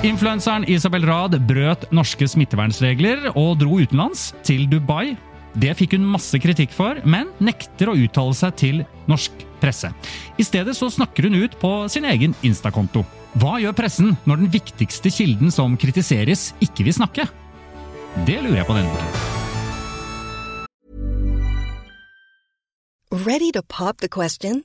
[0.00, 5.12] Influenseren Isabel Rad brøt norske smittevernsregler og dro utenlands, til Dubai.
[5.60, 8.78] Det fikk hun masse kritikk for, men nekter å uttale seg til
[9.10, 9.90] norsk presse.
[10.40, 13.04] I stedet så snakker hun ut på sin egen Insta-konto.
[13.36, 17.28] Hva gjør pressen når den viktigste kilden som kritiseres, ikke vil snakke?
[18.24, 19.28] Det lurer jeg på denne uken.
[23.28, 24.64] Ready to pop the question?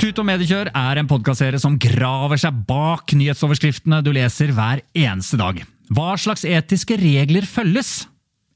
[0.00, 5.36] Tut og mediekjør er en podkastserie som graver seg bak nyhetsoverskriftene du leser hver eneste
[5.36, 5.58] dag.
[5.92, 8.06] Hva slags etiske regler følges?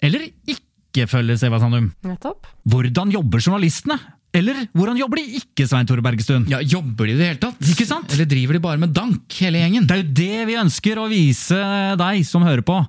[0.00, 1.90] Eller ikke følges, Eva Sandum?
[2.08, 2.48] Nettopp.
[2.64, 3.98] Hvordan jobber journalistene?
[4.34, 6.48] Eller hvordan jobber de ikke, Svein Tore Bergestuen?
[6.48, 7.60] Ja, Jobber de i det hele tatt?
[7.74, 8.16] Ikke sant?
[8.16, 9.84] Eller driver de bare med dank, hele gjengen?
[9.84, 11.60] Det er jo det vi ønsker å vise
[12.00, 12.80] deg som hører på,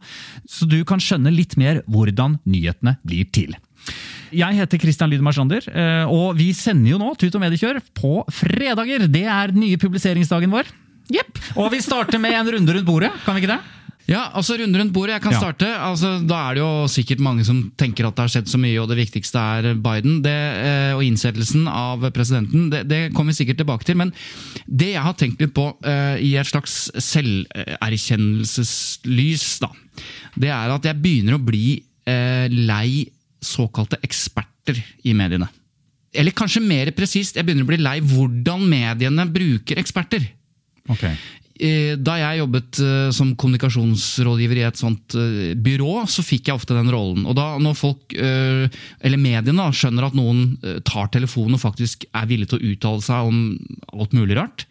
[0.48, 3.52] så du kan skjønne litt mer hvordan nyhetene blir til.
[4.34, 8.24] Jeg heter Christian Lydmar Sander, eh, og vi sender jo nå Tut og Mediekjør på
[8.34, 9.08] fredager.
[9.12, 10.66] Det er den nye publiseringsdagen vår.
[11.14, 11.32] Yep.
[11.62, 13.62] Og vi starter med en runde rundt bordet, kan vi ikke det?
[14.06, 15.14] Ja, altså runde rundt bordet.
[15.16, 15.40] Jeg kan Ja.
[15.40, 15.66] starte.
[15.66, 18.80] Altså, da er det jo sikkert mange som tenker at det har skjedd så mye,
[18.82, 22.70] og det viktigste er Biden det, eh, og innsettelsen av presidenten.
[22.70, 23.96] Det, det kommer vi sikkert tilbake til.
[23.98, 24.14] Men
[24.70, 29.70] det jeg har tenkt litt på uh, i et slags selverkjennelseslys, da,
[30.38, 33.10] det er at jeg begynner å bli uh, lei
[33.46, 35.48] såkalte eksperter i mediene.
[36.16, 40.24] Eller kanskje mer presist, jeg begynner å bli lei hvordan mediene bruker eksperter.
[40.92, 41.04] Ok.
[41.56, 46.60] Eh, Da jeg jobbet eh, som kommunikasjonsrådgiver i et sånt eh, byrå, så fikk jeg
[46.60, 47.24] ofte den rollen.
[47.30, 50.58] Og da når folk, eller mediene, skjønner at noen
[50.88, 53.40] tar telefonen og faktisk er villig til å uttale seg om
[53.96, 54.66] alt mulig rart,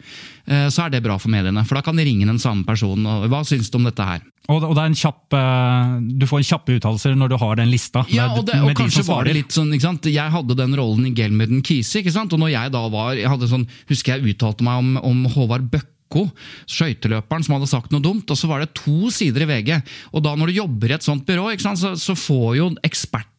[0.45, 1.62] så er det bra for mediene.
[1.65, 3.06] For da kan de ringe den samme personen.
[3.09, 4.25] og Hva syns du om dette her?
[4.53, 5.33] Og, en kjapp,
[6.05, 8.05] du får kjappe uttalelser når du har den lista.
[8.12, 10.11] Ja, og, det, og kanskje var det litt sånn, ikke sant?
[10.12, 12.37] Jeg hadde den rollen i Gelmuden Kise, ikke sant?
[12.37, 15.71] og når jeg da var jeg sånn, Husker jeg uttalte meg om, om Håvard
[16.04, 16.28] Bøkko,
[16.70, 19.70] skøyteløperen som hadde sagt noe dumt, og så var det to sider i VG.
[20.12, 21.81] Og da når du jobber i et sånt byrå, sant?
[21.81, 22.69] Så, så får jo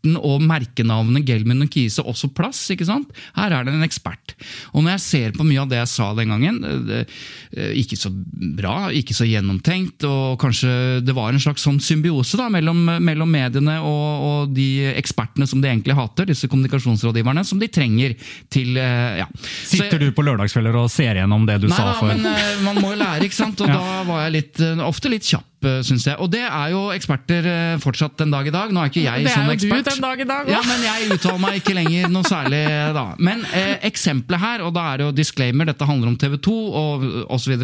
[0.05, 2.69] eksperten og merkenavnet og Kise også plass.
[2.71, 3.09] ikke sant?
[3.35, 4.35] Her er det en ekspert.
[4.73, 7.07] Og når jeg ser på mye av det jeg sa den gangen, det,
[7.55, 8.11] eh, ikke så
[8.57, 13.29] bra, ikke så gjennomtenkt, og kanskje det var en slags sånn symbiose da, mellom, mellom
[13.29, 18.15] mediene og, og de ekspertene som de egentlig hater, disse kommunikasjonsrådgiverne, som de trenger
[18.49, 19.27] til eh, ja.
[19.65, 22.63] Sitter du på lørdagskvelder og ser gjennom det du Nei sa for Nei, men eh,
[22.65, 23.61] man må jo lære, ikke sant?
[23.61, 23.79] Og Ja.
[23.81, 26.17] da var jeg litt, eh, ofte litt kjapp, uh, syns jeg.
[26.21, 28.73] Og det er jo eksperter eh, fortsatt den dag i dag.
[28.73, 30.83] Nå er ikke jeg Det er sånn jo du den dag i dag Ja, men
[30.85, 32.61] jeg uttaler meg ikke lenger noe særlig
[32.97, 33.05] da.
[33.29, 36.57] Men eh, eksempelet her, og da er det jo disclaimer, dette handler om TV 2
[36.81, 37.07] og
[37.37, 37.55] osv.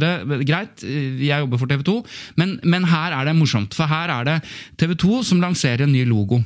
[0.47, 1.97] Greit, eh, jeg jobber for TV 2,
[2.41, 3.75] men, men her er det morsomt.
[3.78, 4.40] For her er det
[4.81, 6.41] TV 2 som lanserer en ny logo.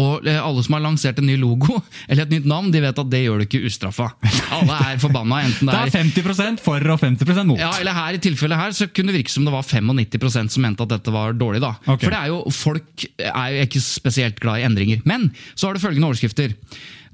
[0.00, 1.76] Og eh, alle som har lansert en ny logo
[2.08, 4.08] eller et nytt navn, de vet at det gjør du ikke ustraffa.
[4.56, 7.60] Alle er forbanna, enten Det er 50% for og 50% mot.
[7.60, 10.64] ja, eller her I tilfellet her så kunne det virke som det var 95% som
[10.64, 11.60] mente at dette var dårlig.
[11.64, 11.74] da.
[11.84, 12.06] Okay.
[12.06, 15.02] For det er jo, Folk er jo ikke spesielt glad i endringer.
[15.08, 16.54] Men så har du følgende overskrifter.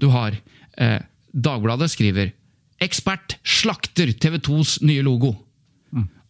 [0.02, 0.36] Du har
[0.78, 0.98] eh,
[1.36, 2.32] Dagbladet skriver
[2.80, 5.34] 'Ekspert slakter TV 2s nye logo'.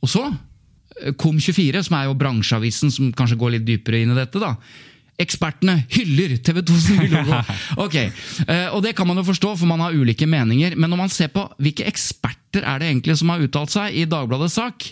[0.02, 0.22] Og så
[1.02, 4.38] eh, Kom24, som er jo bransjeavisen som kanskje går litt dypere inn i dette.
[4.42, 4.54] da.
[5.22, 7.38] Ekspertene hyller TV 2s nye logo!
[7.86, 10.76] Ok, eh, Og det kan man jo forstå, for man har ulike meninger.
[10.76, 14.04] Men når man ser på hvilke eksperter er det egentlig som har uttalt seg i
[14.08, 14.86] Dagbladets sak,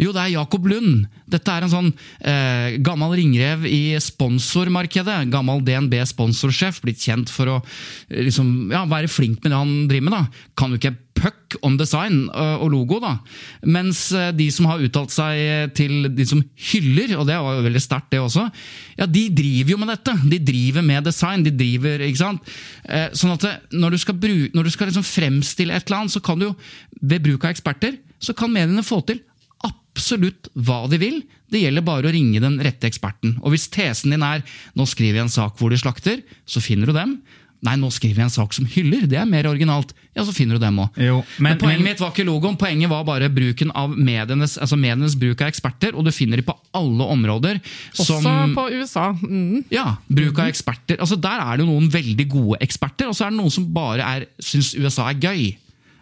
[0.00, 1.02] jo, det er Jakob Lund.
[1.28, 1.90] Dette er en sånn
[2.24, 5.18] eh, gammel ringrev i sponsormarkedet.
[5.32, 10.08] Gammel DNB-sponsorsjef, blitt kjent for å eh, liksom, ja, være flink med det han driver
[10.08, 10.16] med.
[10.16, 10.46] da.
[10.60, 13.14] Kan jo ikke puck om design eh, og logo, da.
[13.68, 17.58] Mens eh, de som har uttalt seg eh, til de som hyller, og det var
[17.58, 18.46] jo veldig sterkt det også,
[18.98, 20.16] ja, de driver jo med dette.
[20.32, 21.44] De driver med design.
[21.46, 22.52] de driver, ikke sant?
[23.16, 26.22] Sånn at når du skal, bruke, når du skal liksom fremstille et eller annet, så
[26.24, 26.54] kan du jo,
[27.00, 29.22] ved bruk av eksperter, så kan mediene få til
[29.66, 31.20] absolutt hva de vil.
[31.50, 33.38] Det gjelder bare å ringe den rette eksperten.
[33.42, 34.42] Og hvis tesen din er
[34.74, 37.22] 'nå skriver jeg en sak hvor de slakter', så finner du dem.
[37.62, 39.02] Nei, nå skriver jeg en sak som hyller.
[39.10, 39.90] Det er mer originalt.
[40.16, 40.96] Ja, så finner du dem òg.
[40.96, 42.56] Men, men- poenget men- mitt var ikke logoen.
[42.56, 45.92] Poenget var bare bruken av medienes, altså medienes bruk av eksperter.
[45.94, 47.60] Og du finner de på alle områder.
[47.98, 49.10] Også som, på USA.
[49.20, 49.64] Mm.
[49.70, 50.96] ja, bruk av eksperter.
[51.00, 53.68] Altså Der er det jo noen veldig gode eksperter, og så er det noen som
[53.74, 55.50] bare er, syns USA er gøy.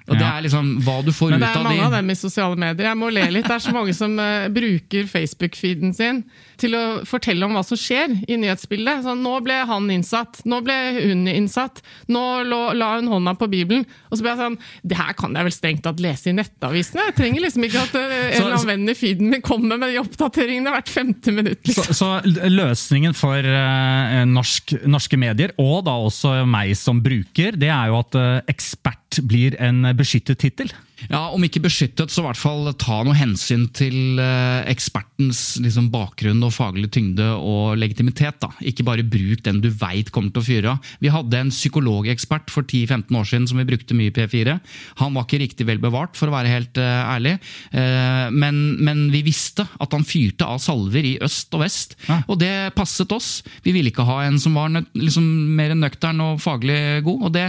[0.08, 1.84] Og Det er liksom hva du får ut Men det er mange de.
[1.84, 2.86] av dem i sosiale medier.
[2.88, 3.44] Jeg må le litt.
[3.44, 6.22] Det er så mange som uh, bruker Facebook-feeden sin
[6.60, 9.04] til å fortelle om hva som skjer i nyhetsbildet.
[9.06, 10.40] Så nå ble han innsatt.
[10.48, 11.82] Nå ble hun innsatt.
[12.10, 13.86] Nå lå, la hun hånda på Bibelen.
[14.08, 14.58] Og så ble jeg sånn
[14.88, 17.08] Det her kan jeg vel strengt tatt lese i nettavisene?
[17.10, 19.92] Jeg trenger liksom ikke at eh, en eller annen venn i feeden min kommer med
[19.92, 21.62] de oppdateringene hvert femte minutt.
[21.68, 21.94] Så, Liksom.
[21.94, 27.92] så løsningen for uh, norsk, norske medier, og da også meg som bruker, det er
[27.92, 30.72] jo at uh, ekspert blir en beskyttet tittel.
[31.06, 35.86] Ja, Om ikke beskyttet, så i hvert fall ta noe hensyn til eh, ekspertens liksom,
[35.94, 38.40] bakgrunn og faglig tyngde og legitimitet.
[38.42, 38.50] da.
[38.66, 40.90] Ikke bare bruk den du veit kommer til å fyre av.
[41.04, 44.58] Vi hadde en psykologekspert for 10-15 år siden som vi brukte mye i P4.
[44.98, 47.36] Han var ikke riktig vel bevart, for å være helt eh, ærlig.
[47.70, 52.20] Eh, men, men vi visste at han fyrte av salver i øst og vest, Ja.
[52.26, 53.42] og det passet oss.
[53.62, 55.24] Vi ville ikke ha en som var liksom,
[55.54, 57.48] mer nøktern og faglig god, og det,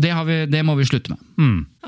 [0.00, 1.27] det, har vi, det må vi slutte med.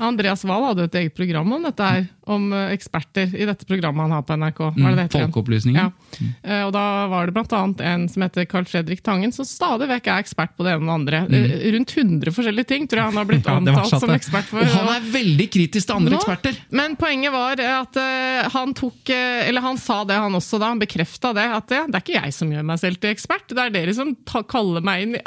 [0.01, 4.05] Andreas Wahl hadde et eget program om dette her, om eh, eksperter i dette programmet
[4.07, 4.59] han har på NRK.
[4.61, 5.25] Hva er det det heter?
[5.27, 5.79] Folkeopplysningen.
[5.81, 6.27] Ja.
[6.47, 10.07] Eh, Og da var det annet en som heter Carl Fredrik Tangen, som stadig vekk
[10.13, 11.19] er ekspert på det ene og det andre.
[11.27, 11.75] Mm.
[11.75, 14.47] Rundt 100 forskjellige ting tror jeg han har blitt Ja, det var sant, som ekspert
[14.49, 14.63] for.
[14.63, 16.61] Og han er veldig kritisk til andre Nå- eksperter.
[16.81, 20.71] Men poenget var at eh, han tok eh, Eller han sa det, han også da.
[20.71, 21.45] Han bekrefta det.
[21.59, 23.93] At det, det er ikke jeg som gjør meg selv til ekspert, det er dere
[23.97, 25.23] som ta, kaller meg inn i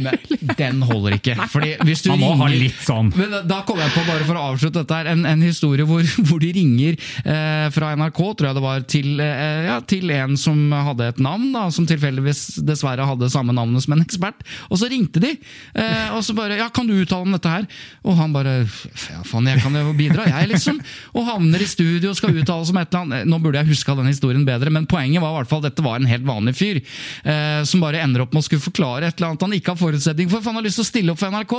[0.00, 1.36] Men den holder ikke.
[1.52, 3.12] Fordi hvis du Man må ha litt sånn.
[3.18, 6.04] Men da- kom jeg på, bare for å avslutte dette her, en, en historie hvor,
[6.28, 10.36] hvor de ringer eh, fra NRK, tror jeg det var, til, eh, ja, til en
[10.40, 14.44] som hadde et navn, da, som tilfeldigvis dessverre hadde samme navnet som en ekspert.
[14.70, 15.34] Og så ringte de,
[15.74, 17.66] eh, og så bare Ja, kan du uttale om dette her?
[18.04, 18.54] Og han bare
[19.10, 20.80] Ja, faen, jeg kan jo bidra, jeg, liksom.
[21.16, 23.28] Og havner i studio og skal uttale seg om et eller annet.
[23.30, 25.98] Nå burde jeg huska den historien bedre, men poenget var i hvert fall dette var
[26.00, 26.80] en helt vanlig fyr.
[27.24, 29.80] Eh, som bare ender opp med å skulle forklare et eller annet han ikke har
[29.80, 31.56] forutsetning for, for han har lyst til å stille opp for NRK.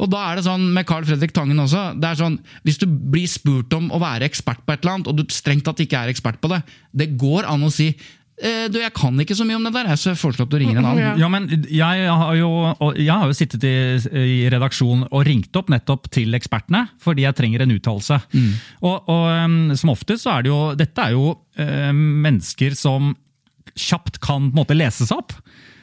[0.00, 1.90] Og da er det sånn med Carl Fredrik Tangen også.
[2.00, 5.10] det er sånn, Hvis du blir spurt om å være ekspert på et eller annet,
[5.10, 6.62] og du strengt tatt ikke er ekspert på det,
[6.92, 9.90] det går an å si eh, du, jeg kan ikke så mye om det der,
[10.00, 11.20] så jeg foreslår at du ringer en annen.
[11.20, 11.30] Ja.
[11.32, 12.50] Men jeg har jo,
[12.96, 13.74] jeg har jo sittet i,
[14.10, 18.20] i redaksjon og ringt opp nettopp til ekspertene, fordi jeg trenger en uttalelse.
[18.82, 23.14] Og, og um, som oftest så er det jo Dette er jo øh, mennesker som
[23.78, 25.20] kjapt kan på en måte lese seg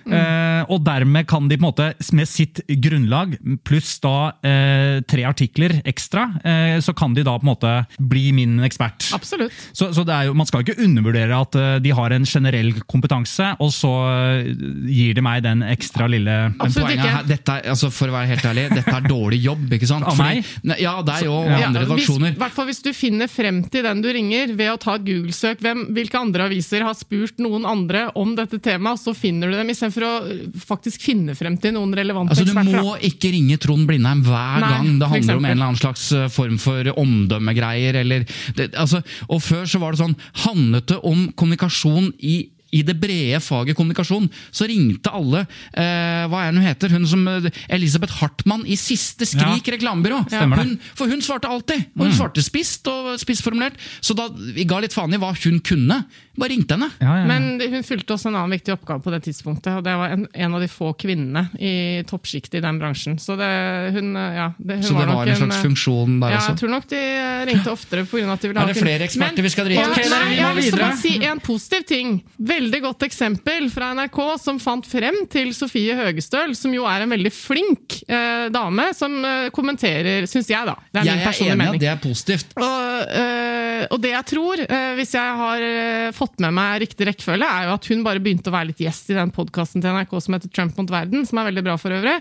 [0.07, 0.17] opp.
[0.17, 1.87] Eh, og dermed kan de på en måte
[2.17, 3.35] med sitt grunnlag,
[3.67, 8.31] pluss da eh, tre artikler ekstra, eh, så kan de da på en måte bli
[8.35, 9.09] min ekspert.
[9.15, 9.53] Absolutt.
[9.73, 12.73] Så, så det er jo, Man skal ikke undervurdere at eh, de har en generell
[12.89, 14.51] kompetanse, og så eh,
[14.91, 17.11] gir de meg den ekstra lille Absolutt ikke.
[17.17, 19.67] her, dette er, altså For å være helt ærlig, dette er dårlig jobb.
[19.77, 20.07] ikke sant?
[20.07, 20.43] Av meg?
[20.81, 21.61] Ja, deg og Ja.
[21.67, 22.35] andre hvis, redaksjoner.
[22.39, 25.61] hvert fall hvis du finner frem til den du ringer ved å ta et Google-søk,
[25.95, 29.96] hvilke andre aviser har spurt noen andre om dette temaet, så finner du dem, istedenfor
[30.05, 32.83] å uh, faktisk finne frem til noen relevante Altså, Du eksperter.
[32.83, 36.11] må ikke ringe Trond Blindheim hver Nei, gang det handler om en eller annen slags
[36.11, 38.01] eh, form for omdømmegreier.
[38.03, 38.27] Eller,
[38.57, 40.15] det, altså, og Før så var det sånn,
[40.45, 42.37] handlet det om kommunikasjon i
[42.75, 46.91] i det brede faget kommunikasjon så ringte alle eh, Hva er hun heter?
[46.91, 50.23] Hun som eh, Elisabeth Hartmann i Siste Skrik reklamebyrå.
[50.57, 51.87] Hun, for hun svarte alltid!
[51.97, 53.77] Og hun svarte spisst og spissformulert.
[54.03, 56.01] Så da vi ga litt faen i hva hun kunne.
[56.37, 56.89] Bare ringte henne.
[57.01, 57.27] ja, ja, ja.
[57.29, 60.27] Men hun fulgte også en annen viktig oppgave på det tidspunktet, og det var en,
[60.37, 63.15] en av de få kvinnene i toppsjiktet i den bransjen.
[63.21, 63.47] Så det,
[63.95, 66.53] hun, ja, det, hun Så det nok var en slags funksjon der ja, også.
[66.53, 67.01] Jeg tror nok de
[67.49, 68.27] ringte oftere pga.
[68.35, 70.11] at de ville ha Er det flere eksperter vi skal drite Ja, i?
[70.13, 70.91] Dere, vi må videre.
[71.01, 72.13] si en positiv ting.
[72.37, 77.11] Veldig godt eksempel fra NRK som fant frem til Sofie Høgestøl, som jo er en
[77.13, 80.75] veldig flink eh, dame, som eh, kommenterer, syns jeg, da.
[80.91, 81.75] Det er Jeg min er personlige enig i mening.
[81.75, 82.55] at det er positivt.
[82.57, 87.07] Og, eh, og det jeg tror, øh, hvis jeg har øh, fått med meg riktig
[87.11, 89.93] rekkefølge, er jo at hun bare begynte å være litt gjest i den podkasten til
[89.93, 92.17] NRK som heter Trump mot verden, som er veldig bra for øvrig.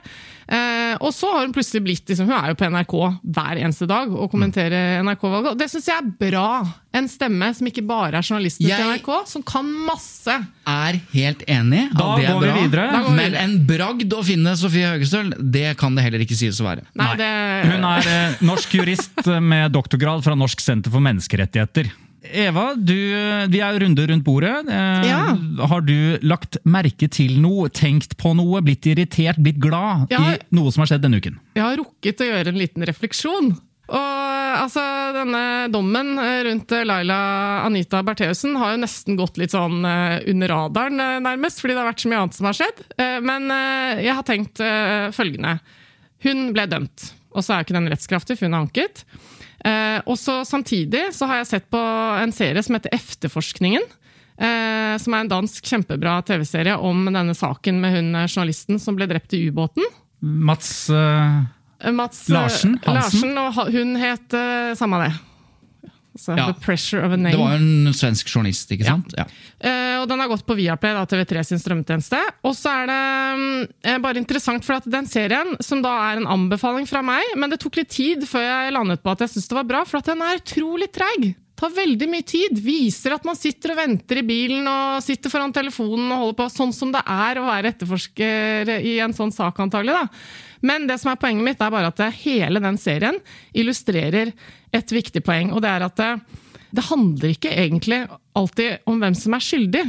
[0.46, 2.92] Eh, og så har hun plutselig blitt liksom, Hun er jo på NRK
[3.34, 5.56] hver eneste dag og kommenterer NRK-valget.
[5.56, 6.44] Og det syns jeg er bra!
[6.96, 10.36] En stemme som ikke bare er journalisten Jeg- til NRK, som kan masse.
[10.66, 11.90] er helt enig.
[11.92, 12.86] Da det er går vi videre.
[12.94, 13.42] Går vi Men videre.
[13.42, 16.86] en bragd å finne Sofie Høgestøl, det kan det heller ikke sies å være.
[16.94, 17.16] Nei, Nei.
[17.16, 21.90] det Hun er eh, norsk jurist med doktorgrad fra Norsk senter for menneskerettigheter.
[22.33, 22.95] Eva, du,
[23.52, 24.54] vi er runde rundt bordet.
[24.68, 25.21] Eh, Ja.
[25.71, 30.56] Har du lagt merke til noe, tenkt på noe, blitt irritert, blitt glad har, i
[30.56, 31.38] noe som har skjedd denne uken?
[31.56, 33.54] Jeg har rukket å gjøre en liten refleksjon.
[33.87, 34.83] Og altså,
[35.14, 37.18] denne dommen eh, rundt eh, Laila
[37.68, 41.90] Anita Bertheussen har jo nesten gått litt sånn eh, under radaren, nærmest, fordi det har
[41.92, 42.83] vært så mye annet som har skjedd.
[43.26, 43.47] Men
[44.02, 44.61] jeg har tenkt
[45.14, 45.59] følgende.
[46.26, 49.04] Hun ble dømt, og så er jo ikke den rettskraftig, for hun er anket.
[49.66, 51.80] Eh, Og så samtidig så har jeg sett på
[52.23, 53.82] en serie som heter Efterforskningen.
[54.38, 58.94] eh, Som er en dansk kjempebra TV-serie om denne saken med hun eh, journalisten som
[58.99, 59.85] ble drept i ubåten.
[60.23, 61.42] Mats eh,
[61.85, 62.78] Eh, Mats eh, Larsen.
[62.87, 64.32] Larsen, og hun het
[64.78, 65.11] samme det.
[66.16, 66.46] Altså, Ja.
[66.50, 67.30] The pressure of a name.
[67.37, 69.12] Det var jo en svensk journalist, ikke sant?
[69.16, 69.26] Ja.
[69.61, 72.18] Eh, og den har gått på Viaplay, da, TV3 sin strømmetjeneste.
[72.49, 76.30] Og så er det eh, bare interessant, for at den serien, som da er en
[76.37, 79.49] anbefaling fra meg, men det tok litt tid før jeg landet på at jeg syntes
[79.52, 81.35] det var bra, for at den er utrolig treig.
[81.56, 82.58] Tar veldig mye tid.
[82.61, 86.49] Viser at man sitter og venter i bilen og sitter foran telefonen og holder på,
[86.52, 89.94] sånn som det er å være etterforsker i en sånn sak, antagelig.
[89.96, 90.04] da.
[90.66, 93.20] Men det som er poenget mitt, er bare at hele den serien
[93.56, 94.32] illustrerer
[94.75, 96.11] et viktig poeng, og det er at det,
[96.75, 98.02] det handler ikke egentlig
[98.37, 99.85] alltid om hvem som er skyldig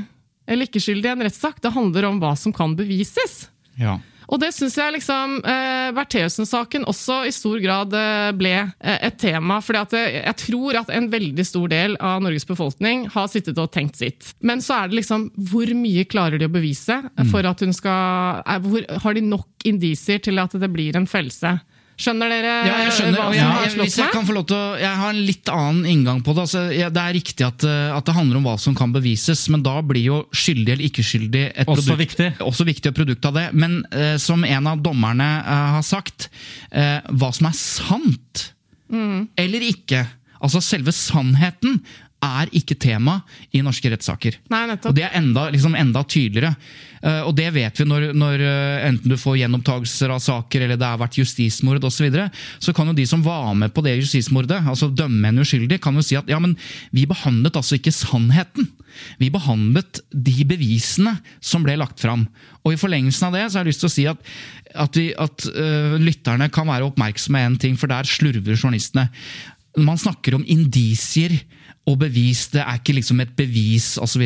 [0.48, 1.60] eller ikke skyldig i en rettssak.
[1.64, 3.48] Det handler om hva som kan bevises.
[3.80, 3.98] Ja.
[4.28, 9.16] Og det syns jeg liksom eh, Bertheussen-saken også i stor grad eh, ble eh, et
[9.22, 9.62] tema.
[9.64, 13.72] For eh, jeg tror at en veldig stor del av Norges befolkning har sittet og
[13.76, 14.34] tenkt sitt.
[14.44, 17.00] Men så er det liksom Hvor mye klarer de å bevise
[17.32, 21.08] for at hun skal er, hvor, Har de nok indisier til at det blir en
[21.10, 21.58] fellelse?
[21.98, 23.18] Skjønner dere Ja, jeg skjønner.
[23.18, 25.22] hva som jeg, har jeg, hvis jeg kan få lov til å Jeg har en
[25.26, 26.44] litt annen inngang på det.
[26.46, 29.48] Altså, jeg, det er riktig at, eh, at det handler om hva som kan bevises,
[29.50, 32.30] men da blir jo skyldig eller ikke skyldig et Også produkt, viktig.
[32.46, 33.48] også viktig et produkt av det.
[33.58, 36.30] Men eh, som en av dommerne eh, har sagt,
[36.72, 38.46] eh, hva som er sant
[38.88, 40.06] eller ikke,
[40.40, 41.82] altså selve sannheten,
[42.24, 43.20] er ikke tema
[43.54, 44.40] i norske rettssaker.
[44.50, 46.56] Og det er enda, liksom enda tydeligere.
[47.06, 50.80] Eh, og det vet vi når, når eh, enten du får gjenopptakelser av saker eller
[50.80, 51.98] det har vært justismord osv.
[51.98, 52.28] Så, videre,
[52.62, 55.98] så kan jo de som var med på det justismordet, altså dømme en uskyldig, kan
[55.98, 56.56] jo si at ja, men
[56.96, 58.70] vi behandlet altså ikke sannheten.
[59.22, 62.26] Vi behandlet de bevisene som ble lagt fram.
[62.66, 64.32] Og i forlengelsen av det så har jeg lyst til å si at,
[64.74, 69.08] at, vi, at uh, lytterne kan være oppmerksomme på en ting, for der slurver journalistene.
[69.78, 71.36] Man snakker om indisier
[71.88, 72.46] og bevis.
[72.52, 74.26] Det er ikke liksom et bevis osv.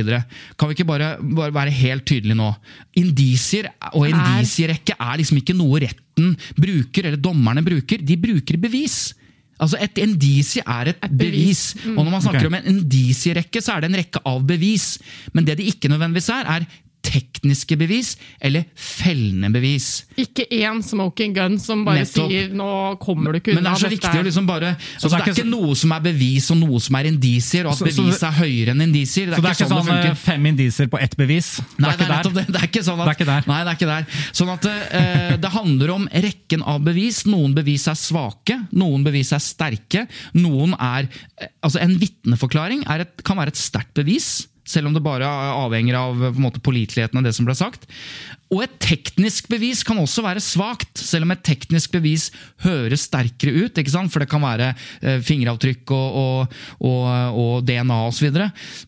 [0.58, 2.50] Kan vi ikke bare, bare være helt tydelige nå?
[2.98, 8.01] Indisier og Er- indisierekke er liksom ikke noe retten bruker, eller dommerne bruker.
[8.01, 9.13] De bruker bevis.
[9.62, 11.74] Altså Et indisie er et, Et bevis.
[11.77, 11.98] bevis.
[11.98, 12.50] Og når man snakker okay.
[12.50, 14.98] om en indisierekke, så er det en rekke av bevis.
[15.34, 16.65] Men det de ikke nødvendigvis er, er
[17.12, 19.88] tekniske bevis eller fellende bevis.
[20.22, 22.30] Ikke én smoking gun som bare Nettopp.
[22.32, 22.70] sier 'nå
[23.03, 23.75] kommer du ikke Men det unna'.
[23.75, 26.58] er så viktig å liksom bare altså, det, er ikke noe som er bevis og
[26.62, 29.25] noe som er indisier, og at Så- så bevis er høyere enn indisier.
[29.27, 31.60] Det Så er det er ikke sånn, sånn det eh, fem indisier på ett bevis?
[31.77, 32.48] Nei, det er det er nettopp det.
[32.48, 33.44] Det er ikke sånn at, Det er ikke der.
[33.48, 34.06] Nei, det er ikke der.
[34.32, 37.24] Sånn at uh, det handler om rekken av bevis.
[37.25, 40.08] Noen bevis er svake, noen bevis er sterke.
[40.34, 41.08] Noen er
[41.41, 44.48] eh, Altså, en vitneforklaring er et, kan være et sterkt bevis.
[44.68, 47.88] Selv om det bare avhenger av måte, påliteligheten av det som ble sagt.
[48.51, 52.30] Og et teknisk bevis kan også være svakt, selv om et teknisk bevis
[52.65, 53.77] høres sterkere ut.
[53.77, 54.12] ikke sant?
[54.13, 57.08] For det kan være eh, fingeravtrykk og, og, og,
[57.46, 58.30] og DNA osv.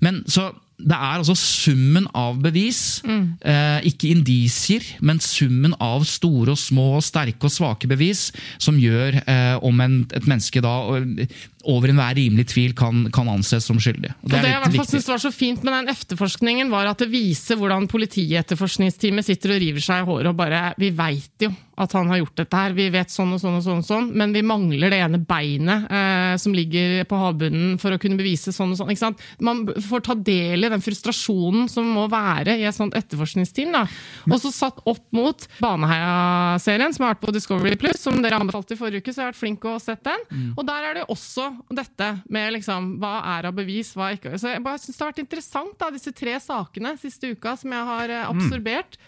[0.04, 0.52] Men så
[0.84, 6.88] det er altså summen av bevis, eh, ikke indisier, men summen av store og små,
[7.04, 10.74] sterke og svake bevis, som gjør eh, om en, et menneske da
[11.70, 14.14] over enhver rimelig tvil kan, kan anses som skyldig.
[14.24, 16.90] Og Og det jeg i hvert fall synes var så fint med den efterforskningen, var
[16.92, 21.48] at det viser hvordan politietterforskningsteamet sitter og river seg i håret og bare Vi veit
[21.48, 23.88] jo at han har gjort dette her, vi vet sånn og sånn og sånn, og
[23.88, 28.20] sånn men vi mangler det ene beinet eh, som ligger på havbunnen for å kunne
[28.20, 28.92] bevise sånn og sånn.
[28.94, 29.24] ikke sant?
[29.42, 33.74] Man får ta del i den frustrasjonen som må være i et sånt etterforskningsteam.
[33.74, 33.88] da.
[34.30, 38.78] Og så satt opp mot Baneheia-serien, som har vært på Discovery Plus, som dere anbefalte
[38.78, 40.54] i forrige uke, så jeg har vært flink å sett den.
[40.54, 44.38] Og der er det også dette med liksom, hva er av bevis, hva er ikke.
[44.42, 47.76] Så jeg bare synes det har vært interessant, da, disse tre sakene siste uka som
[47.76, 49.00] jeg har eh, absorbert.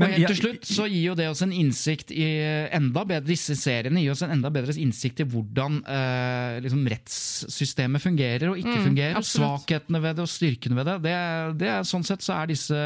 [0.00, 2.24] Men Men helt til slutt så gir jo det oss en innsikt i
[2.72, 8.02] enda bedre, Disse seriene gir oss en enda bedre innsikt i hvordan eh, liksom rettssystemet
[8.02, 9.18] fungerer og ikke fungerer.
[9.20, 9.60] absolutt.
[9.60, 10.96] Svakhetene ved det og styrkene ved det.
[11.06, 11.14] det,
[11.60, 12.82] det er, sånn sett så er disse,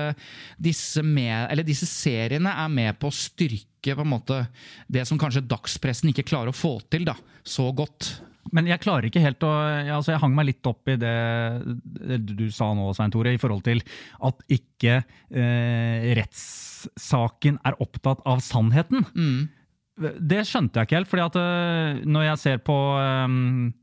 [0.58, 4.40] disse, med, eller disse seriene er med på å styrke på en måte
[4.90, 7.14] det som kanskje dagspressen ikke klarer å få til da,
[7.46, 8.16] så godt.
[8.54, 9.50] Men jeg klarer ikke helt å
[9.96, 11.16] altså jeg hang meg litt opp i det,
[11.66, 13.82] det du sa nå, Svein Tore, i forhold til
[14.28, 19.06] at ikke eh, rettssaken er opptatt av sannheten.
[19.96, 22.74] Det skjønte jeg ikke helt, fordi at øh, når jeg ser på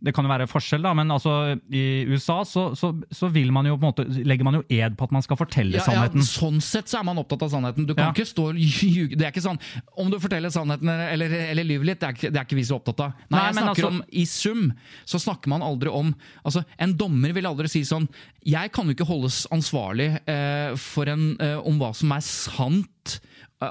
[0.06, 1.32] Det kan jo være forskjell, da, men altså
[1.74, 4.94] i USA så, så, så vil man jo på en måte, legger man jo ed
[5.00, 7.88] på at man skal fortelle Ja, ja, sånn sett så er man opptatt av sannheten.
[7.90, 8.14] Du kan Ja.
[8.14, 9.18] ikke stå og ljuge.
[9.18, 9.58] Det er ikke sånn
[9.98, 12.78] om du forteller sannheten eller, eller lyver litt, det er, det er ikke vi så
[12.78, 13.18] opptatt av.
[13.28, 14.64] Nei, Nei, jeg snakker altså- om I sum
[15.10, 16.14] så snakker man aldri om
[16.46, 18.06] altså En dommer vil aldri si sånn
[18.46, 22.90] Jeg kan jo ikke holdes ansvarlig eh, for en, eh, om hva som er sant.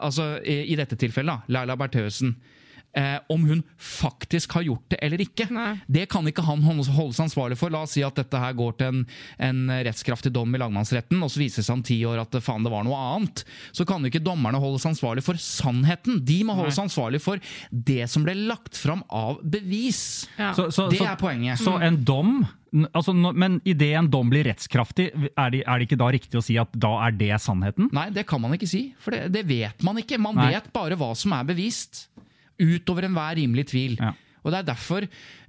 [0.00, 2.36] Altså i dette tilfellet, da, Laila Bertheussen.
[2.94, 5.46] Eh, om hun faktisk har gjort det eller ikke.
[5.50, 5.78] Nei.
[5.88, 7.72] Det kan ikke han holdes ansvarlig for.
[7.72, 8.98] La oss si at dette her går til en,
[9.48, 12.66] en rettskraftig dom i lagmannsretten, og så viser det seg om ti år at faen,
[12.66, 13.44] det var noe annet.
[13.72, 16.20] Så kan jo ikke dommerne holdes ansvarlig for sannheten.
[16.28, 17.40] De må holdes ansvarlig for
[17.72, 20.26] det som ble lagt fram av bevis.
[20.36, 20.52] Ja.
[20.52, 21.58] Så- så- Det er poenget.
[21.64, 22.46] Så en dom
[22.94, 26.42] altså, Men idet en dom blir rettskraftig, er det, er det ikke da riktig å
[26.44, 27.90] si at da er det sannheten?
[27.92, 30.18] Nei, det kan man ikke si, for det, det vet man ikke.
[30.18, 30.52] Man Nei.
[30.54, 32.08] vet bare hva som er bevist.
[32.60, 33.96] Utover enhver rimelig tvil.
[34.00, 34.12] Ja.
[34.42, 35.04] Og Det er derfor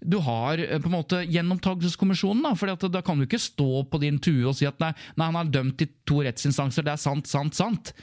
[0.06, 2.44] du har eh, på en måte gjenopptakelseskommisjonen.
[2.46, 5.30] da, fordi Da kan du ikke stå på din tue og si at nei, nei,
[5.30, 7.94] han er dømt i to rettsinstanser, det er sant, sant, sant.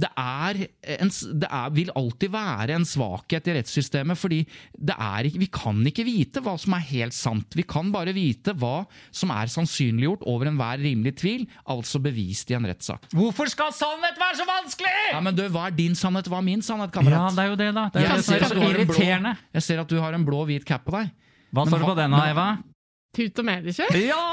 [0.00, 0.64] Det, er
[0.96, 4.42] en, det er, vil alltid være en svakhet i rettssystemet, fordi
[4.78, 7.56] det er, vi kan ikke vite hva som er helt sant.
[7.58, 12.56] Vi kan bare vite hva som er sannsynliggjort over enhver rimelig tvil, altså bevist i
[12.58, 13.10] en rettssak.
[13.14, 14.96] Hvorfor skal sannhet være så vanskelig?!
[15.12, 17.30] Ja, men du, Hva er din sannhet, hva er min sannhet, kamerat?
[17.30, 17.88] Ja, det er jo det, da.
[17.90, 19.82] Det er jo Jeg det ser er at så du har en blå, jeg ser
[19.82, 21.10] at du har en blå-hvit cap på deg.
[21.50, 22.50] Hva står det på den, men- Eva?
[23.10, 23.96] Tut og mediekjør?
[24.06, 24.24] Ja!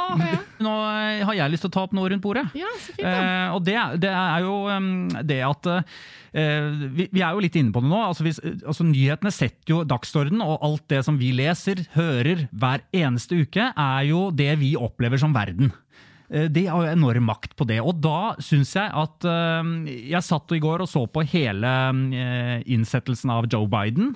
[0.61, 2.43] Nå eh, har jeg lyst til å ta opp noe rundt bordet.
[2.57, 3.13] Ja, så fint da.
[3.23, 4.91] Eh, og det, det er jo um,
[5.25, 8.03] det at eh, vi, vi er jo litt inne på det nå.
[8.11, 12.85] Altså, hvis, altså, nyhetene setter jo dagsorden, og alt det som vi leser, hører hver
[12.93, 15.73] eneste uke, er jo det vi opplever som verden.
[16.29, 17.79] Eh, De har jo enorm makt på det.
[17.83, 19.71] Og da syns jeg at eh,
[20.11, 21.73] Jeg satt i går og så på hele
[22.15, 24.15] eh, innsettelsen av Joe Biden.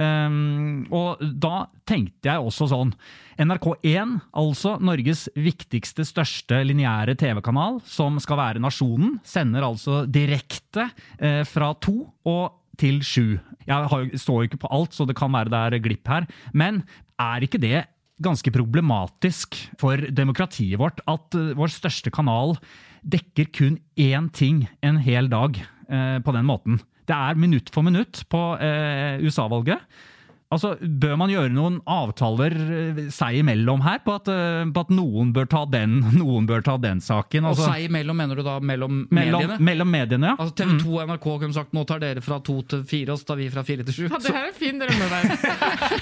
[0.00, 2.92] Og da tenkte jeg også sånn
[3.42, 10.86] NRK1, altså Norges viktigste, største lineære TV-kanal, som skal være nasjonen, sender altså direkte
[11.50, 13.26] fra to og til sju.
[13.68, 16.30] Jeg står jo ikke på alt, så det kan være det er glipp her.
[16.54, 16.84] Men
[17.20, 17.82] er ikke det
[18.22, 22.56] ganske problematisk for demokratiet vårt at eh, vår største kanal
[23.00, 26.80] dekker kun én ting en hel dag eh, på den måten?
[27.08, 29.82] Det er minutt for minutt på eh, USA-valget.
[30.50, 34.88] Altså, Bør man gjøre noen avtaler eh, seg imellom her, på at, eh, på at
[34.90, 37.46] noen, bør ta den, noen bør ta den saken?
[37.46, 39.58] Og Altså, seg imellom, mener du da mellom, mellom, mediene?
[39.70, 40.34] mellom mediene, ja.
[40.42, 43.22] Altså TV 2 og NRK kunne sagt nå tar dere fra to til fire, og
[43.22, 44.02] så tar vi fra fire til sju.
[44.10, 45.38] Ja, det her er en fin drømmeverden.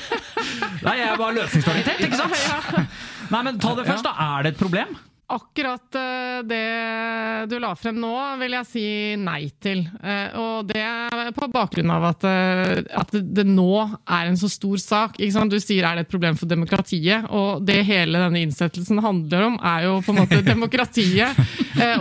[0.88, 2.96] Nei, jeg er bare løsningsorientert, ikke sant?
[3.28, 4.16] Nei, men ta det først, da.
[4.38, 4.96] Er det et problem?
[5.28, 8.84] Akkurat eh, det du la frem nå, vil jeg si
[9.20, 9.82] nei til.
[10.00, 14.48] Eh, Og det er på bakgrunn av at, eh, at det nå er en så
[14.48, 15.18] stor sak.
[15.20, 19.58] Du sier er det et problem for demokratiet, og det hele denne innsettelsen handler om,
[19.60, 21.36] er jo på en måte demokratiet.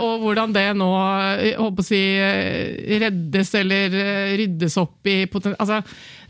[0.00, 2.00] Og hvordan det nå håper å si,
[3.04, 3.92] reddes eller
[4.40, 5.20] ryddes opp i.
[5.52, 5.82] Altså,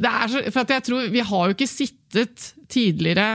[0.03, 1.98] det er så, for jeg tror, Vi har jo ikke sittet
[2.69, 3.27] tidligere,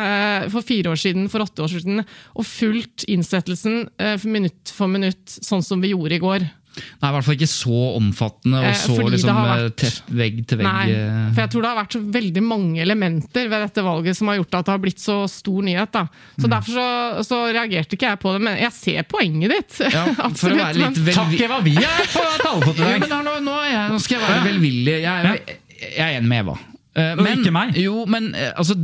[0.44, 2.04] eh, for fire år siden, for åtte år siden,
[2.36, 6.50] og fulgt innsettelsen eh, for minutt for minutt, sånn som vi gjorde i går.
[6.74, 10.58] Nei, i hvert fall ikke så omfattende og Eh, så liksom vært- tett vegg til
[10.58, 10.66] vegg.
[10.66, 14.28] Nei, for jeg tror det har vært så veldig mange elementer ved dette valget som
[14.32, 15.92] har gjort at det har blitt så stor nyhet.
[15.92, 16.08] da.
[16.40, 16.50] Så Mm.
[16.50, 19.80] Derfor så, så reagerte ikke jeg på det, men jeg ser poenget ditt.
[19.94, 21.62] Ja, for å Absolutt, være litt men- velvi- Takk, Eva!
[21.62, 23.10] Vi er på talefot i dag!
[23.22, 25.02] nå, nå, jeg, nå skal jeg være velvillig.
[25.04, 25.58] Jeg, er-
[25.94, 26.58] jeg er enig med Eva.
[26.94, 27.74] Eh, Og ikke meg.
[27.82, 28.76] Jo, men eh, altså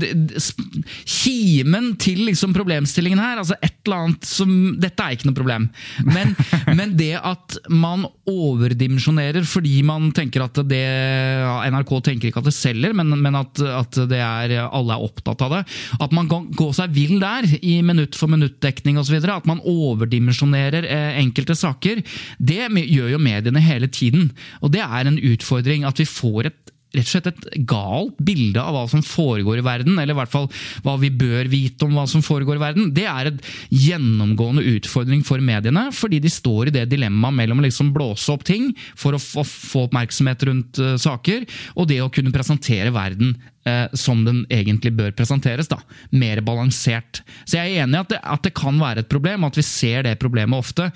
[1.06, 5.68] Kimen til liksom problemstillingen her altså et eller annet som, Dette er ikke noe problem.
[6.08, 6.34] Men,
[6.80, 12.50] men det at man overdimensjonerer fordi man tenker at det ja, NRK tenker ikke at
[12.50, 15.62] det selger, men, men at, at det er, alle er opptatt av det.
[16.02, 19.20] At man kan gå seg vill der, i minutt for minutt-dekning osv.
[19.22, 22.02] At man overdimensjonerer eh, enkelte saker.
[22.38, 24.32] Det gjør jo mediene hele tiden.
[24.64, 28.62] Og det er en utfordring at vi får et rett og slett et galt bilde
[28.62, 30.48] av hva som foregår i verden, eller i hvert fall
[30.86, 32.90] hva vi bør vite om hva som foregår i verden.
[32.96, 37.68] Det er et gjennomgående utfordring for mediene, fordi de står i det dilemmaet mellom å
[37.68, 39.46] liksom blåse opp ting for å få,
[39.86, 41.46] oppmerksomhet rundt eh, saker,
[41.78, 43.36] og det å kunne presentere verden
[43.70, 45.70] eh, som den egentlig bør presenteres.
[45.70, 45.78] da,
[46.10, 47.22] Mer balansert.
[47.46, 49.66] Så jeg er enig i at det, at det kan være et problem, at vi
[49.68, 50.90] ser det problemet ofte.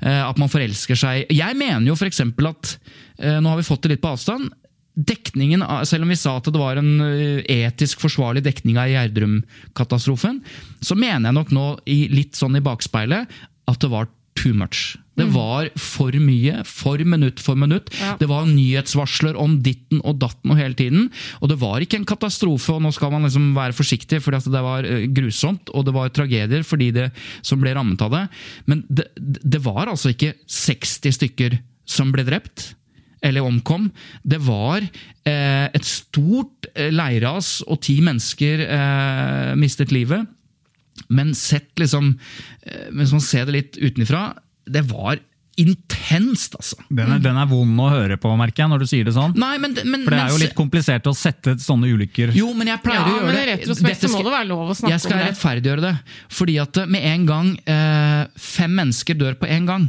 [0.00, 2.22] eh, At man forelsker seg Jeg mener jo f.eks.
[2.22, 2.76] at
[3.20, 4.48] Nå har vi fått det litt på avstand
[4.94, 7.00] dekningen, Selv om vi sa at det var en
[7.48, 10.40] etisk forsvarlig dekning av Gjerdrum-katastrofen,
[10.82, 13.30] så mener jeg nok nå, litt sånn i bakspeilet,
[13.70, 14.96] at det var too much.
[15.20, 17.90] Det var for mye, for minutt for minutt.
[18.00, 18.14] Ja.
[18.20, 21.08] Det var nyhetsvarsler om ditten og datten og hele tiden.
[21.42, 24.64] Og det var ikke en katastrofe, og nå skal man liksom være forsiktig, for det
[24.64, 27.10] var eh, grusomt, og det var tragedier for de
[27.44, 28.24] som ble rammet av det.
[28.70, 32.70] Men det, det var altså ikke 60 stykker som ble drept
[33.22, 33.88] eller omkom.
[34.22, 40.28] Det var eh, et stort eh, leirras, og ti mennesker eh, mistet livet.
[41.08, 42.10] Men sett liksom
[42.66, 44.30] eh, Hvis man ser det litt utenfra,
[44.68, 45.18] det var
[45.60, 46.76] intenst, altså.
[46.88, 49.34] Den er, den er vond å høre på, merker jeg, når du sier det sånn.
[49.36, 52.70] Nei, men, men, For det er jo litt komplisert å sette sånne ulykker Jo, men
[52.70, 53.42] jeg pleier Ja, å gjøre men det.
[53.42, 55.26] i retrospekt Dette så må det være lov å snakke Jeg skal om det.
[55.32, 55.92] rettferdiggjøre det.
[56.38, 59.88] Fordi at med en gang eh, fem mennesker dør på en gang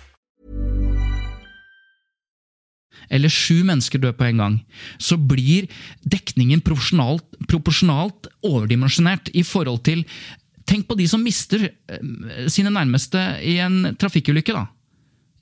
[3.11, 4.59] Eller sju mennesker dør på en gang,
[4.97, 5.67] så blir
[6.07, 10.05] dekningen proporsjonalt, proporsjonalt overdimensjonert i forhold til
[10.71, 14.53] Tenk på de som mister eh, sine nærmeste i en trafikkulykke.
[14.55, 14.69] da.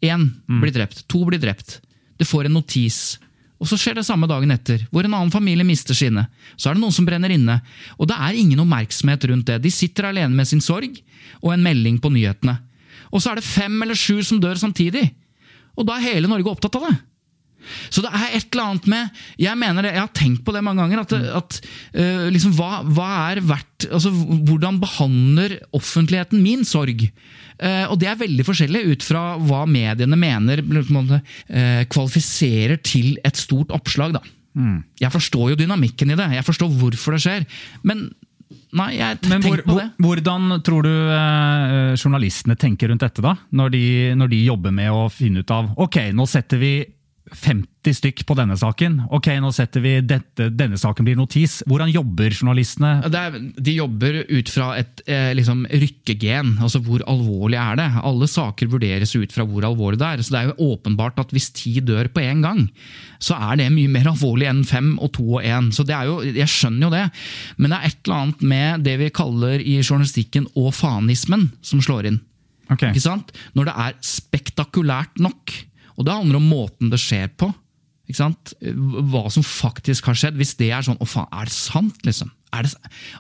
[0.02, 1.76] Én blir drept, to blir drept.
[2.18, 3.20] Det får en notis.
[3.60, 6.24] Og så skjer det samme dagen etter, hvor en annen familie mister sine.
[6.56, 7.60] Så er det noen som brenner inne.
[8.00, 9.60] Og det er ingen oppmerksomhet rundt det.
[9.62, 10.96] De sitter alene med sin sorg
[11.44, 12.56] og en melding på nyhetene.
[13.12, 15.10] Og så er det fem eller sju som dør samtidig.
[15.76, 16.96] Og da er hele Norge opptatt av det.
[17.90, 20.64] Så det er et eller annet med Jeg mener det, jeg har tenkt på det
[20.66, 21.04] mange ganger.
[21.04, 21.60] At, at
[21.98, 27.06] uh, liksom, hva, hva er verdt altså, Hvordan behandler offentligheten min sorg?
[27.60, 33.40] Uh, og det er veldig forskjellig ut fra hva mediene mener eh, kvalifiserer til et
[33.40, 34.16] stort oppslag.
[34.16, 34.22] Da.
[35.02, 37.46] Jeg forstår jo dynamikken i det, jeg forstår hvorfor det skjer.
[37.84, 38.06] Men
[38.76, 39.88] nei, jeg Men hvor, på det.
[40.00, 40.94] hvordan tror du
[42.00, 43.36] journalistene tenker rundt dette, da?
[43.52, 43.84] Når de,
[44.20, 46.74] når de jobber med å finne ut av Ok, nå setter vi
[47.32, 48.96] 50 stykk på denne saken.
[49.16, 51.60] Ok, nå setter vi dette, denne saken blir notis.
[51.70, 52.92] Hvordan jobber journalistene?
[53.08, 56.56] Er, de jobber ut fra et eh, liksom, rykkegen.
[56.64, 57.88] altså Hvor alvorlig er det?
[58.10, 60.24] Alle saker vurderes ut fra hvor alvorlig det er.
[60.24, 62.66] så Det er jo åpenbart at hvis ti dør på én gang,
[63.20, 65.72] så er det mye mer alvorlig enn fem og to og én.
[65.76, 67.06] Så det er jo, jeg skjønner jo det.
[67.58, 71.84] Men det er et eller annet med det vi kaller i journalistikken og fanismen som
[71.84, 72.20] slår inn.
[72.70, 72.94] Okay.
[73.58, 75.56] Når det er spektakulært nok.
[76.00, 77.52] Og det handler om måten det skjer på.
[78.10, 78.56] Ikke sant?
[78.60, 80.38] Hva som faktisk har skjedd.
[80.40, 82.34] Hvis det er sånn Å, faen, er det sant, liksom?
[82.50, 82.72] Er det,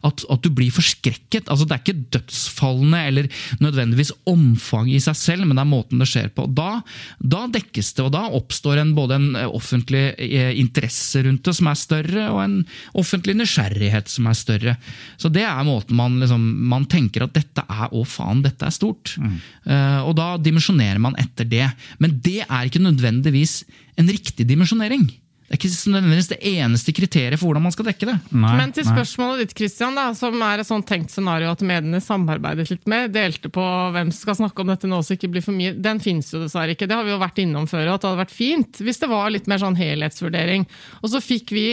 [0.07, 1.51] at, at du blir forskrekket.
[1.53, 3.27] altså Det er ikke dødsfallene eller
[3.61, 6.47] nødvendigvis omfanget i seg selv, men det er måten det skjer på.
[6.57, 6.79] Da,
[7.21, 11.53] da dekkes det, og da oppstår en, både en eh, offentlig eh, interesse rundt det
[11.59, 12.55] som er større, og en
[12.97, 14.73] offentlig nysgjerrighet som er større.
[15.21, 18.73] Så det er måten man liksom, man tenker at dette er å faen, dette er
[18.73, 19.13] stort.
[19.21, 21.67] Eh, og da dimensjonerer man etter det.
[22.01, 23.59] Men det er ikke nødvendigvis
[23.99, 25.09] en riktig dimensjonering.
[25.49, 28.13] Det er ikke nødvendigvis det eneste kriteriet for hvordan man skal dekke det.
[28.37, 28.91] Nei, Men til nei.
[28.93, 33.09] spørsmålet ditt, Christian, da, som er et sånt tenkt scenario at mediene samarbeidet litt med,
[33.15, 33.63] delte på
[33.95, 36.43] hvem som skal snakke om dette nå så ikke blir for mye, den finnes jo
[36.43, 36.85] dessverre ikke.
[36.85, 39.09] Det har vi jo vært innom før, og at det hadde vært fint hvis det
[39.09, 40.69] var litt mer sånn helhetsvurdering.
[41.01, 41.65] Og så fikk vi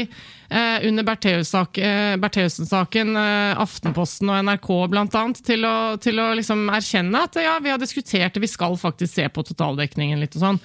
[0.89, 4.69] under Bertheussen-sak- eh, Bertheussen-saken eh, Aftenposten og NRK
[5.17, 8.77] annet til å, til å liksom erkjenne at ja, vi har diskutert det, vi skal
[8.79, 10.61] faktisk se på totaldekningen litt og sånn.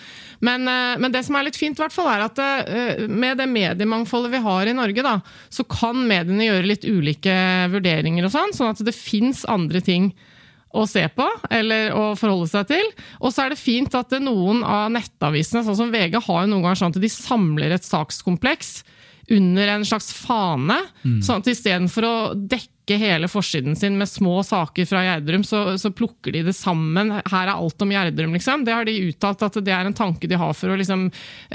[0.46, 4.36] Men, eh, men det som er litt fint, hvert er at eh, med det mediemangfoldet
[4.36, 5.18] vi har i Norge, da,
[5.50, 7.38] så kan mediene gjøre litt ulike
[7.74, 10.12] vurderinger og sånn, sånn at det fins andre ting
[10.72, 12.88] å se på eller å forholde seg til.
[13.20, 16.66] Og så er det fint at noen av nettavisene, sånn som VG, har jo noen
[16.68, 18.82] ganger sånn at de samler et sakskompleks
[19.32, 20.76] under en slags fane.
[21.24, 25.92] sånn at Istedenfor å dekke hele forsiden sin med små saker fra Gjerdrum, så, så
[25.96, 27.14] plukker de det sammen.
[27.24, 28.66] Her er alt om Gjerdrum, liksom.
[28.68, 31.06] Det har de uttalt at det er en tanke de har for å liksom,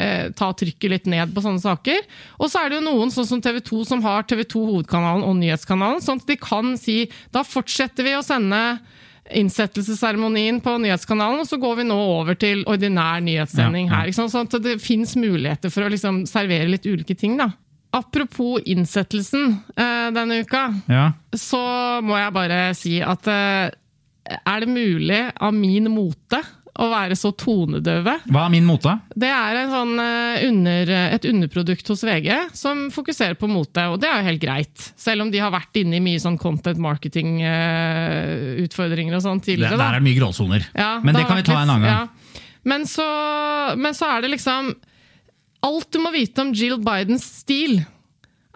[0.00, 2.00] eh, ta trykket litt ned på sånne saker.
[2.40, 5.26] Og så er det jo noen, sånn som TV 2, som har TV 2 Hovedkanalen
[5.28, 7.02] og Nyhetskanalen, sånn at de kan si
[7.36, 8.62] da fortsetter vi å sende
[9.36, 14.02] innsettelsesseremonien på nyhetskanalen, og så går vi nå over til ordinær nyhetssending Ja, ja.
[14.06, 14.12] her.
[14.14, 17.36] Sånn at det fins muligheter for å liksom servere litt ulike ting.
[17.36, 17.50] da.
[17.96, 21.06] Apropos innsettelsen eh, denne uka, Ja.
[21.32, 21.62] så
[22.04, 23.70] må jeg bare si at eh,
[24.36, 26.40] er det mulig av min mote
[26.76, 28.18] å være så tonedøve?
[28.28, 28.92] Hva er min mote?
[29.16, 32.28] Det er en sånn, eh, under, et underprodukt hos VG
[32.58, 34.90] som fokuserer på mote, og det er jo helt greit.
[35.00, 36.76] Selv om de har vært inne i mye sånn content
[37.96, 39.78] marketing-utfordringer og sånn Det, tidligere.
[39.80, 40.66] der er det mye gråsoner.
[40.76, 41.92] Ja, Men det det kan vi ta en annen gang.
[41.96, 42.08] ja.
[42.66, 43.04] Men, så,
[43.78, 44.72] men så er det liksom
[45.62, 47.80] Alt du må vite om Jill Bidens stil,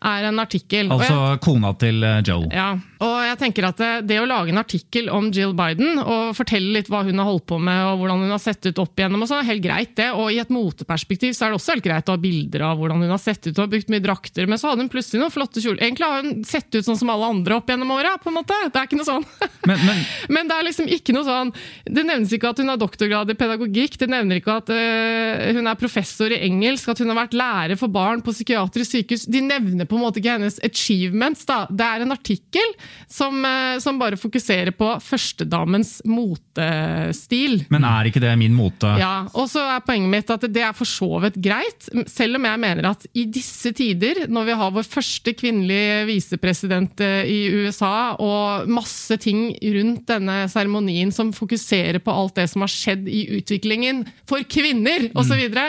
[0.03, 0.91] er en artikkel.
[0.93, 2.47] Altså jeg- kona til eh, Joe.
[2.53, 6.35] ja, og jeg tenker at det, det å lage en artikkel om Jill Biden og
[6.37, 9.01] fortelle litt hva hun har holdt på med og hvordan hun har sett ut opp
[9.01, 10.11] igjennom, og sånn, helt greit det.
[10.13, 13.01] Og i et moteperspektiv så er det også helt greit å ha bilder av hvordan
[13.01, 13.55] hun har sett ut.
[13.55, 15.81] og har brukt mye drakter, men så hadde hun plutselig noen flotte kjoler.
[15.87, 18.17] Egentlig har hun sett ut sånn som alle andre opp gjennom åra.
[18.21, 19.27] Det er ikke noe sånn.
[19.65, 20.05] Men, men
[20.41, 21.51] Men det er liksom ikke noe sånn
[21.85, 25.69] Det nevnes ikke at hun har doktorgrad i pedagogikk, det nevner ikke at øh, hun
[25.69, 29.27] er professor i engelsk, at hun har vært lærer for barn på psykiatrisk sykehus.
[29.31, 31.47] De nevner på en måte ikke hennes achievements.
[31.49, 31.65] Da.
[31.71, 32.77] Det er en artikkel
[33.11, 37.65] som, øh, som bare fokuserer på førstedamens motestil.
[37.73, 38.91] Men er ikke det min mote?
[39.01, 42.47] Ja, og så er poenget mitt at det er for så vidt greit, selv om
[42.49, 47.41] jeg mener at i disse tider, når vi har vår første kvinnelige visepresident eh, i
[47.65, 53.09] USA, og masse ting rundt denne seremonien som fokuserer på alt det som har skjedd
[53.11, 55.67] i utviklingen for kvinner, osv., og, så videre,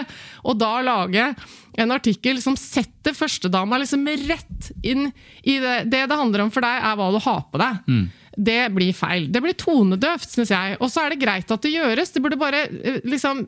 [0.48, 1.26] og da lage
[1.80, 5.12] en artikkel som setter førstedama liksom rett inn
[5.44, 5.78] i det.
[5.92, 7.86] Det det handler om for deg, er hva du har på deg.
[8.38, 9.26] Det blir feil.
[9.32, 10.78] Det blir tonedøvt, syns jeg.
[10.80, 12.14] Og så er det greit at det gjøres.
[12.16, 13.46] Det burde bare, eh, liksom,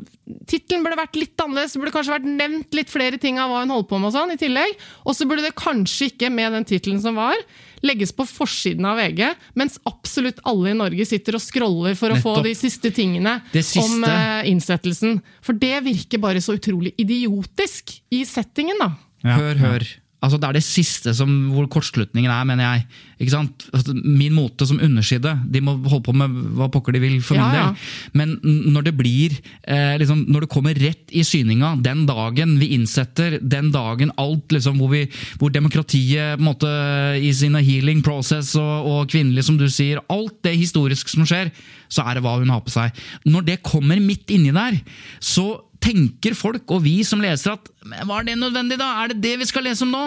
[0.48, 1.74] Tittelen burde vært litt annerledes.
[1.74, 4.12] Det burde kanskje vært nevnt litt flere ting av hva hun holdt på med.
[4.12, 4.76] Og sånn i tillegg.
[5.08, 7.36] Og så burde det kanskje ikke, med den tittelen som var,
[7.84, 9.26] legges på forsiden av VG,
[9.60, 13.84] mens absolutt alle i Norge sitter og scroller for å få de siste tingene siste.
[13.84, 15.20] om uh, innsettelsen.
[15.44, 18.94] For det virker bare så utrolig idiotisk i settingen, da.
[19.24, 19.38] Ja.
[19.40, 19.90] Hør, hør.
[20.24, 22.86] Altså, det er det siste som, hvor kortslutningen er, mener jeg.
[23.20, 23.66] Ikke sant?
[23.76, 25.34] Altså, min mote som underside.
[25.52, 27.66] De må holde på med hva pokker de vil, for Ja, min ja.
[27.68, 28.22] del.
[28.22, 32.72] Men når det blir eh, liksom, Når det kommer rett i syninga, den dagen vi
[32.78, 35.04] innsetter, den dagen alt liksom, hvor, vi,
[35.42, 36.72] hvor demokratiet på en måte,
[37.20, 41.52] i sine healing process og, og kvinnelig, som du sier, alt det historiske som skjer,
[41.92, 42.96] så er det hva hun har på seg.
[43.28, 44.80] Når det kommer midt inni der,
[45.20, 45.52] så
[45.84, 47.70] tenker folk, og vi som leser, at
[48.08, 48.86] var det nødvendig, da?
[49.04, 50.04] Er det det vi skal lese om nå?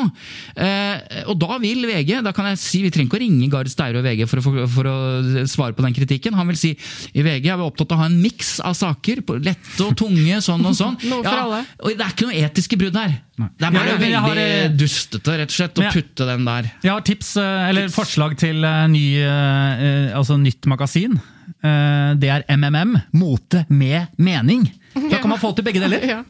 [0.56, 3.68] Eh, og da vil VG da kan jeg si, Vi trenger ikke å ringe Gard
[3.68, 4.94] Steire og VG for å, for, for å
[5.50, 6.36] svare på den kritikken.
[6.38, 6.70] Han vil si
[7.12, 9.20] i VG er vi opptatt av å ha en miks av saker.
[9.28, 10.96] på Lette og tunge, sånn og sånn.
[11.26, 11.62] Ja.
[11.82, 13.12] Og det er ikke noe etiske brudd her.
[13.36, 16.44] Det er bare Ja, veldig har, eh, dustete, rett og slett, å jeg- putte den
[16.48, 16.70] der.
[16.84, 21.18] Jeg har tips, eller eller forslag til eh, ny, eh, eh, altså nytt magasin.
[21.62, 24.64] Eh, Det er MMM, mote med mening.
[24.96, 26.04] Da kan man få til begge deler.
[26.16, 26.20] Ja,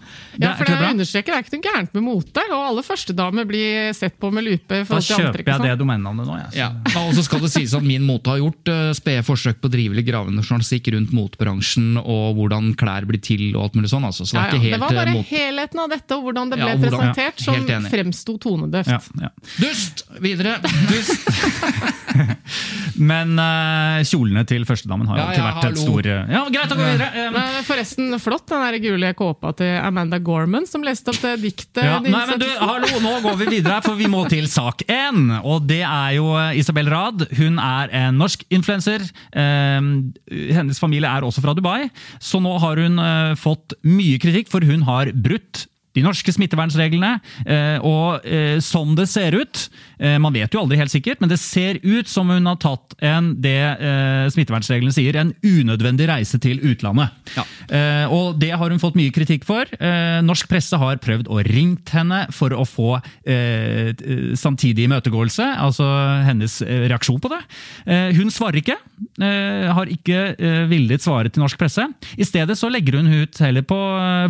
[0.41, 0.91] ja for det, det bra.
[0.95, 2.43] understreker det er ikke noe gærent med mote.
[2.53, 4.81] Og alle førstedamer blir sett på med lupe.
[4.89, 5.67] Da kjøper antrekk jeg sånn.
[5.67, 6.37] det domenenavnet nå.
[6.41, 6.51] Jeg.
[6.61, 6.69] Ja,
[7.03, 9.75] Og så skal det sies at min mote har gjort uh, spede forsøk på å
[9.75, 14.07] drive litt gravende journalistikk rundt motebransjen og hvordan klær blir til og alt mulig sånn.
[14.09, 14.27] Altså.
[14.29, 14.61] Så det er ja.
[14.61, 15.31] ikke Det var eh, bare mot...
[15.31, 18.93] helheten av dette og hvordan det Ja, ble hvordan- presentert, ja, som helt fremsto tonedøft.
[18.93, 19.33] Ja, ja.
[19.61, 20.07] Dust!
[20.25, 20.57] Videre.
[20.91, 21.29] Dust.
[23.11, 26.43] Men uh, kjolene til førstedamen har jo Ja, alltid vært et stort stor eh, Ja,
[26.53, 27.27] Greit, da går vi videre.
[27.29, 31.83] Um, Forresten, flott den gule kåpa til Amanda Gorman, som leste opp det diktet.
[31.85, 35.31] Ja, nei, men du, hallo, Nå går vi videre, for vi må til sak én.
[35.43, 37.27] Og det er jo eh, Isabel Rad.
[37.39, 39.05] Hun er en norsk influenser.
[39.37, 39.81] Eh,
[40.57, 41.89] hennes familie er også fra Dubai.
[42.23, 47.17] Så nå har hun eh, fått mye kritikk, for hun har brutt de norske smittevernreglene.
[47.47, 49.67] Eh, og eh, som det ser ut
[49.99, 52.97] eh, Man vet jo aldri helt sikkert, men det ser ut som hun har tatt
[53.05, 53.57] en det
[54.33, 57.13] smittevernreglene sier, en unødvendig reise til utlandet.
[57.37, 57.45] Ja.
[58.13, 59.69] Og det har hun fått mye kritikk for.
[60.25, 62.97] Norsk presse har prøvd å ringt henne for å få
[64.39, 65.87] samtidig imøtegåelse, altså
[66.27, 67.43] hennes reaksjon på det.
[68.17, 68.79] Hun svarer ikke.
[69.17, 71.87] Eh, har ikke eh, villet svare til norsk presse.
[72.21, 73.79] I stedet så legger hun ut heller på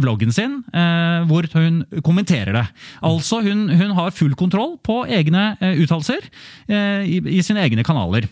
[0.02, 2.64] vloggen sin, eh, hvor hun kommenterer det.
[3.06, 6.22] Altså, hun, hun har full kontroll på egne uttalelser
[6.68, 8.28] i, i sine egne kanaler.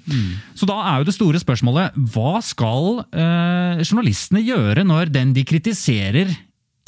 [0.55, 5.45] Så da er jo det store spørsmålet hva skal eh, journalistene gjøre når den de
[5.49, 6.31] kritiserer,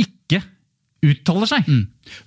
[0.00, 0.42] ikke
[1.07, 1.70] uttaler seg?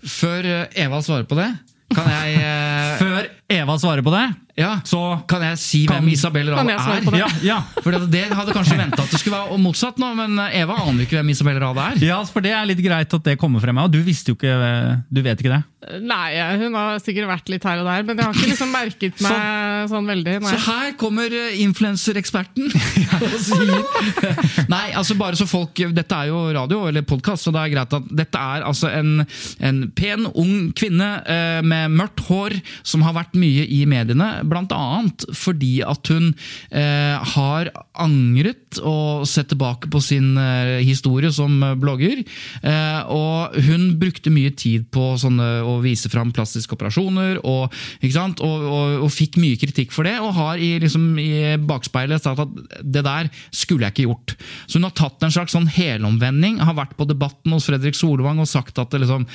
[0.03, 1.49] Før eh, Eva svarer på det,
[1.95, 4.27] kan jeg eh, Før Eva svarer på det,
[4.59, 7.05] Ja, så Kan jeg si Kan- hvem Isabel Kan Rad jeg svare er?
[7.07, 7.19] på det?
[7.19, 7.59] Ja, ja.
[7.81, 11.05] For det, det hadde kanskje venta at det skulle være motsatt nå, men Eva aner
[11.05, 12.03] ikke hvem Isabel Rad er.
[12.05, 13.77] ja, for det er litt greit at det kommer frem.
[13.79, 15.63] Og du visste jo ikke Du vet ikke det?
[16.03, 19.21] Nei, hun har sikkert vært litt her og der, men jeg har ikke liksom merket
[19.23, 20.33] meg sånn veldig.
[20.43, 20.51] Nei.
[20.51, 22.67] Så her kommer eh, influensereksperten
[23.23, 27.63] og sier Nei, altså bare så folk Dette er jo radio eller podkast, så det
[27.63, 29.23] er greit at dette er altså en,
[29.63, 34.29] en pen, ung kvinne eh, med mørkt hår som har vært mye i mediene,
[34.69, 36.31] annet fordi at hun
[36.71, 42.21] eh, har angret og sett tilbake på sin eh, historie som blogger.
[42.63, 47.73] Eh, og hun brukte mye tid på sånne, å vise fram plastiske operasjoner, og?
[48.09, 52.43] Og, og, og fikk mye kritikk for det, og har i, liksom, i bakspeilet sagt
[52.43, 54.35] at det der skulle jeg ikke gjort.
[54.67, 58.41] Så hun har tatt en slags sånn helomvending, har vært på debatten hos Fredrik Solvang
[58.41, 59.25] og sagt at liksom,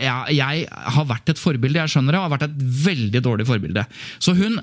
[0.00, 3.45] ja, jeg har vært et forbilde, jeg skjønner det, og har vært et veldig dårlig
[3.48, 3.84] forbilde.
[4.22, 4.58] Så hun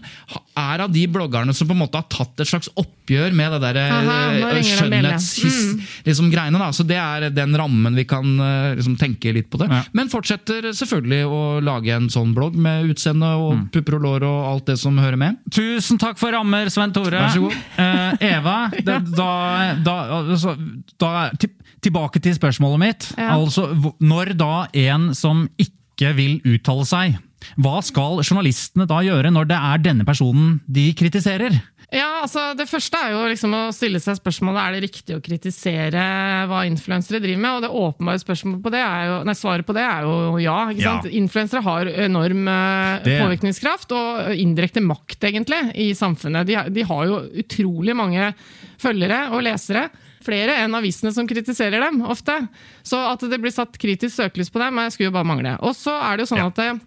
[0.59, 3.61] er av de bloggerne som på en måte har tatt et slags oppgjør med det
[3.65, 3.93] der eh,
[4.37, 4.61] bjelle.
[4.67, 5.59] skjønnhetshis
[6.07, 6.59] liksom, greiene.
[6.61, 6.69] Da.
[6.75, 9.69] Så det er den rammen vi kan eh, liksom, tenke litt på det.
[9.71, 9.81] Ja.
[9.97, 13.65] Men fortsetter selvfølgelig å lage en sånn blogg med utseende og Mm.
[13.73, 15.35] pupper og lår og alt det som hører med.
[15.53, 17.19] Tusen takk for rammer, Svein Tore.
[17.21, 17.57] Vær så god.
[17.77, 18.55] Eh, Eva,
[18.87, 19.27] det, da,
[19.85, 20.55] da, altså,
[20.99, 21.51] da til,
[21.83, 23.05] Tilbake til spørsmålet mitt.
[23.19, 23.33] Ja.
[23.35, 23.65] Altså,
[23.99, 24.51] Når da
[24.85, 27.17] en som ikke vil uttale seg,
[27.57, 31.61] hva skal journalistene da gjøre når det er denne personen de kritiserer?
[31.93, 35.21] Ja, altså Det første er jo liksom å stille seg spørsmålet er det riktig å
[35.21, 36.01] kritisere
[36.49, 37.51] hva influensere driver med.
[37.51, 40.55] og det åpenbare spørsmålet på det er jo, nei, Svaret på det er jo ja.
[40.71, 40.93] ikke Ja.
[41.01, 41.11] sant?
[41.13, 46.47] Influensere har enorm eh, Det- påvirkningskraft og indirekte makt egentlig i samfunnet.
[46.47, 48.33] De, de har jo utrolig mange
[48.81, 49.89] følgere og lesere.
[50.23, 52.47] Flere enn avisene som kritiserer dem, ofte.
[52.81, 55.57] Så at det blir satt kritisk søkelys på dem, skulle jo bare mangle.
[55.61, 56.47] Og så er det jo sånn Ja.
[56.47, 56.79] at Eh,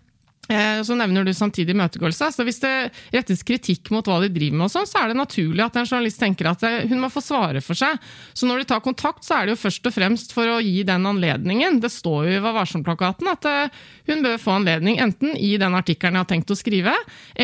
[0.47, 2.29] Så nevner du samtidig imøtegåelse.
[2.35, 2.73] Så hvis det
[3.15, 6.21] rettes kritikk mot hva de driver med, sånn, så er det naturlig at en journalist
[6.21, 7.99] tenker at eh, hun må få svare for seg.
[8.37, 10.85] Så når de tar kontakt, så er det jo først og fremst for å gi
[10.87, 11.81] den anledningen.
[11.83, 15.77] Det står jo i Vær varsom-plakaten at eh, hun bør få anledning enten i den
[15.79, 16.95] artikkelen jeg har tenkt å skrive,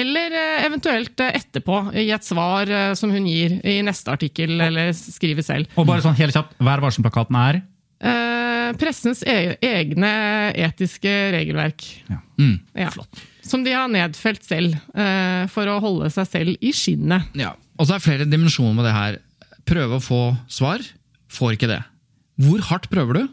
[0.03, 4.55] eller eh, eventuelt eh, etterpå i et svar eh, som hun gir i neste artikkel,
[4.69, 5.77] eller skriver selv.
[5.77, 7.63] Og bare sånn helt kjapt, Vær varsom-plakaten er
[8.03, 10.13] Eh, Pressens e egne
[10.59, 11.85] etiske regelverk.
[12.41, 12.57] Mm.
[12.75, 12.91] Ja.
[13.47, 17.29] Som de har nedfelt selv, eh, for å holde seg selv i skinnet.
[17.39, 17.55] Ja.
[17.79, 19.19] Og så er det flere dimensjoner med det her.
[19.69, 20.83] Prøve å få svar,
[21.31, 21.83] får ikke det.
[22.43, 23.29] Hvor hardt prøver du?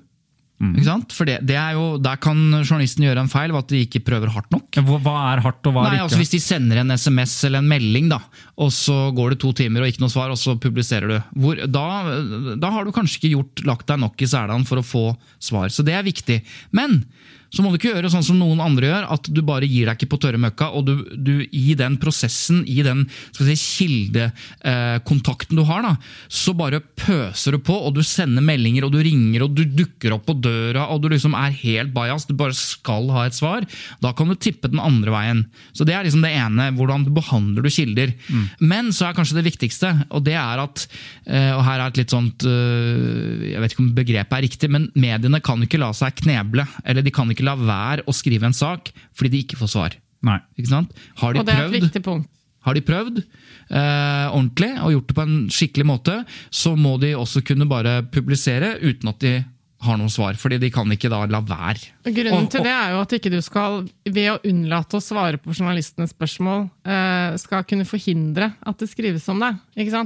[0.60, 0.74] Mm.
[0.76, 1.14] Ikke sant?
[1.16, 4.02] For det, det er jo, Der kan journalisten gjøre en feil ved at de ikke
[4.04, 4.80] prøver hardt nok.
[4.90, 6.08] Hva er hardt, og hva er Nei, ikke?
[6.10, 8.20] altså Hvis de sender en SMS eller en melding, da,
[8.60, 11.64] og så går det to timer og ikke noe svar, og så publiserer du, Hvor,
[11.64, 11.86] da,
[12.60, 15.06] da har du kanskje ikke gjort, lagt deg nok i selene for å få
[15.40, 15.72] svar.
[15.72, 16.42] Så det er viktig.
[16.76, 17.00] Men
[17.50, 19.98] så må du ikke gjøre sånn som noen andre gjør, at du bare gir deg
[19.98, 23.00] ikke på tørre møkka, og du, du i den prosessen, i den
[23.36, 25.96] si, kildekontakten du har, da,
[26.32, 30.14] så bare pøser du på, og du sender meldinger, og du ringer, og du dukker
[30.16, 33.62] opp på døra, og du liksom er helt bajas, du bare skal ha et svar.
[34.04, 35.40] Da kan du tippe den andre veien.
[35.74, 38.10] Så det er liksom det ene, hvordan du behandler du kilder.
[38.60, 40.86] Men så er kanskje det viktigste, og det er at,
[41.26, 44.70] eh, og her er et litt sånt, eh, jeg vet ikke om begrepet er riktig,
[44.72, 48.46] men mediene kan ikke la seg kneble, eller de kan ikke la være å skrive
[48.50, 49.96] en sak fordi de ikke får svar.
[50.26, 50.40] Nei.
[50.60, 50.92] Ikke sant?
[51.22, 51.82] Har de Og det er et prøvd?
[51.88, 52.30] viktig punkt.
[52.68, 56.16] Har de prøvd eh, ordentlig og gjort det på en skikkelig måte,
[56.52, 59.32] så må de også kunne bare publisere uten at de
[59.80, 60.36] har noen svar.
[60.36, 61.94] fordi de kan ikke da la være.
[62.04, 65.54] Grunnen til det er jo at ikke du skal, ved å unnlate å svare på
[65.56, 69.60] journalistenes spørsmål, eh, skal kunne forhindre at det skrives om deg.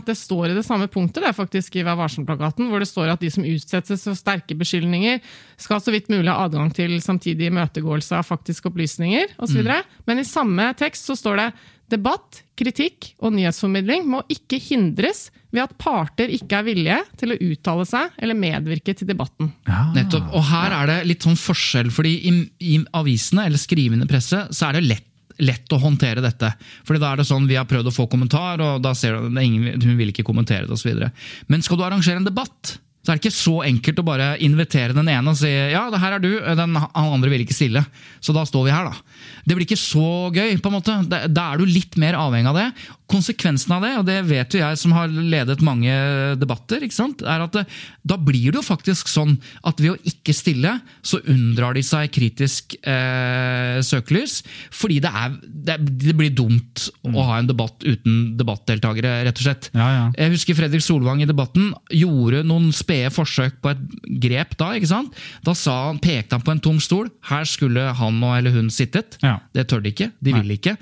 [0.05, 3.13] Det står i det samme punktet det er faktisk i Vær varsom-plakaten, hvor det står
[3.13, 5.21] at de som utsettes for sterke beskyldninger,
[5.57, 9.63] skal så vidt mulig ha adgang til samtidig imøtegåelse av faktiske opplysninger osv.
[9.65, 9.93] Mm.
[10.05, 11.51] Men i samme tekst så står det
[11.91, 17.39] Debatt, kritikk og nyhetsformidling må ikke hindres ved at parter ikke er villige til å
[17.49, 19.51] uttale seg eller medvirke til debatten.
[19.93, 20.31] Nettopp.
[20.33, 22.35] Og her er det litt sånn forskjell, fordi i,
[22.73, 25.09] i avisene eller skrivende presse så er det lett
[25.41, 26.51] lett å håndtere dette.
[26.85, 29.31] Fordi da er det sånn, Vi har prøvd å få kommentar, og da ser du,
[29.33, 31.07] det ingen, hun vil ikke kommentere det osv.
[31.49, 34.95] Men skal du arrangere en debatt, så er det ikke så enkelt å bare invitere
[34.95, 37.83] den ene og si ja, det her er du, den andre vil ikke stille.
[38.23, 39.33] Så da står vi her, da.
[39.43, 40.55] Det blir ikke så gøy.
[40.63, 40.95] på en måte.
[41.11, 42.67] Da da er du litt mer avhengig av det.
[43.11, 45.91] Konsekvensen av det, og det vet jo jeg som har ledet mange
[46.39, 47.65] debatter, er at det,
[48.07, 49.35] da blir det jo faktisk sånn
[49.67, 54.39] at ved å ikke stille, så unndrar de seg kritisk eh, søkelys.
[54.73, 59.47] Fordi det, er, det, det blir dumt å ha en debatt uten debattdeltakere, rett og
[59.49, 59.69] slett.
[59.75, 60.07] Ja, ja.
[60.17, 63.81] Jeg husker Fredrik Solvang i debatten gjorde noen spede forsøk på et
[64.23, 64.71] grep da.
[64.77, 65.17] ikke sant?
[65.45, 67.09] Da sa han, pekte han på en tom stol.
[67.29, 69.17] Her skulle han og eller hun sittet.
[69.23, 69.37] Ja.
[69.55, 70.11] Det tør de ikke.
[70.23, 70.75] De vil ikke.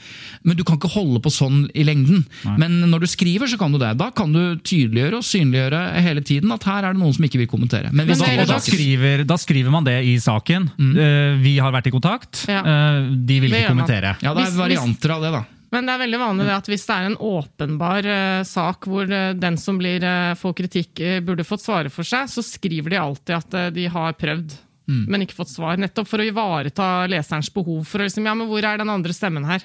[0.44, 2.26] Men du kan ikke holde på sånn i lengden.
[2.60, 3.94] Men når du skriver, så kan du det.
[4.00, 7.42] Da kan du tydeliggjøre og synliggjøre hele tiden at her er det noen som ikke
[7.44, 7.94] vil kommentere.
[7.94, 10.70] Men hvis Men da, da skriver, da skriver man det i saken.
[10.78, 12.46] Eh, vi har vært i kontakt.
[12.52, 12.62] Ja.
[12.66, 14.16] Uh, de vil ikke kommentere.
[14.24, 15.44] Ja, det er varianter av det, da.
[15.72, 19.08] Men det er veldig vanlig det at hvis det er en åpenbar uh, sak hvor
[19.08, 23.00] uh, den som blir, uh, får kritikk, burde fått svare for seg, så skriver de
[23.00, 24.58] alltid at de har prøvd,
[24.92, 25.78] men ikke fått svar.
[25.80, 27.86] Nettopp for å ivareta leserens behov.
[27.88, 29.64] For å liksom, ja, men hvor er den andre stemmen her?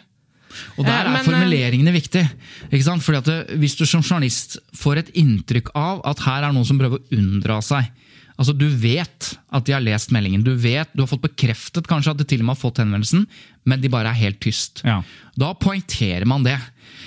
[0.78, 2.22] Og der er men, formuleringene viktig.
[2.68, 3.02] Ikke sant?
[3.02, 6.78] Fordi at Hvis du som journalist får et inntrykk av at her er noen som
[6.78, 7.90] prøver å unndra seg
[8.36, 12.12] Altså Du vet at de har lest meldingen, du vet, du har fått bekreftet kanskje
[12.12, 13.26] at de til og med har fått henvendelsen,
[13.66, 14.84] men de bare er helt tyst.
[14.86, 15.00] Ja.
[15.40, 16.58] Da poengterer man det.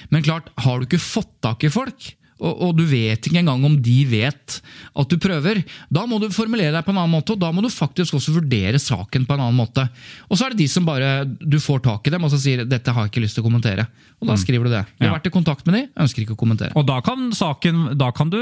[0.09, 3.65] Men klart, har du ikke fått tak i folk, og, og du vet ikke engang
[3.67, 4.59] om de vet
[4.95, 5.59] at du prøver,
[5.91, 8.37] da må du formulere deg på en annen måte, og da må du faktisk også
[8.37, 9.83] vurdere saken på en annen måte.
[10.29, 12.63] Og så er det de som bare du får tak i dem og så sier
[12.63, 13.87] 'dette har jeg ikke lyst til å kommentere'.
[14.19, 14.85] Og da skriver du det.
[14.99, 16.75] Du har vært i kontakt med de, ønsker ikke å kommentere.
[16.79, 18.39] Og da kan, saken, da kan du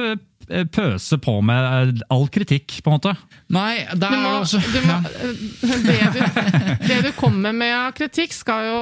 [0.47, 3.13] pøse på med eh, all kritikk, på en måte.
[3.51, 4.97] Nei, det er må, ja.
[5.87, 6.21] det, du,
[6.87, 8.79] det du kommer med av kritikk, skal jo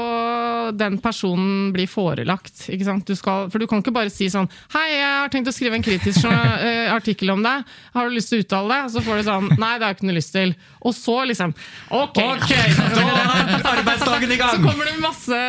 [0.77, 2.67] den personen bli forelagt.
[2.73, 3.07] Ikke sant?
[3.09, 5.77] Du skal, for du kan ikke bare si sånn Hei, jeg har tenkt å skrive
[5.79, 7.65] en kritisk eh, artikkel om deg.
[7.95, 8.93] Har du lyst til å uttale det?
[8.93, 10.55] Så får du sånn Nei, det har jeg ikke noe lyst til.
[10.85, 11.55] Og så liksom
[11.95, 12.21] Ok,
[12.97, 14.55] da er arbeidsdagen i gang!
[14.55, 15.41] så kommer det masse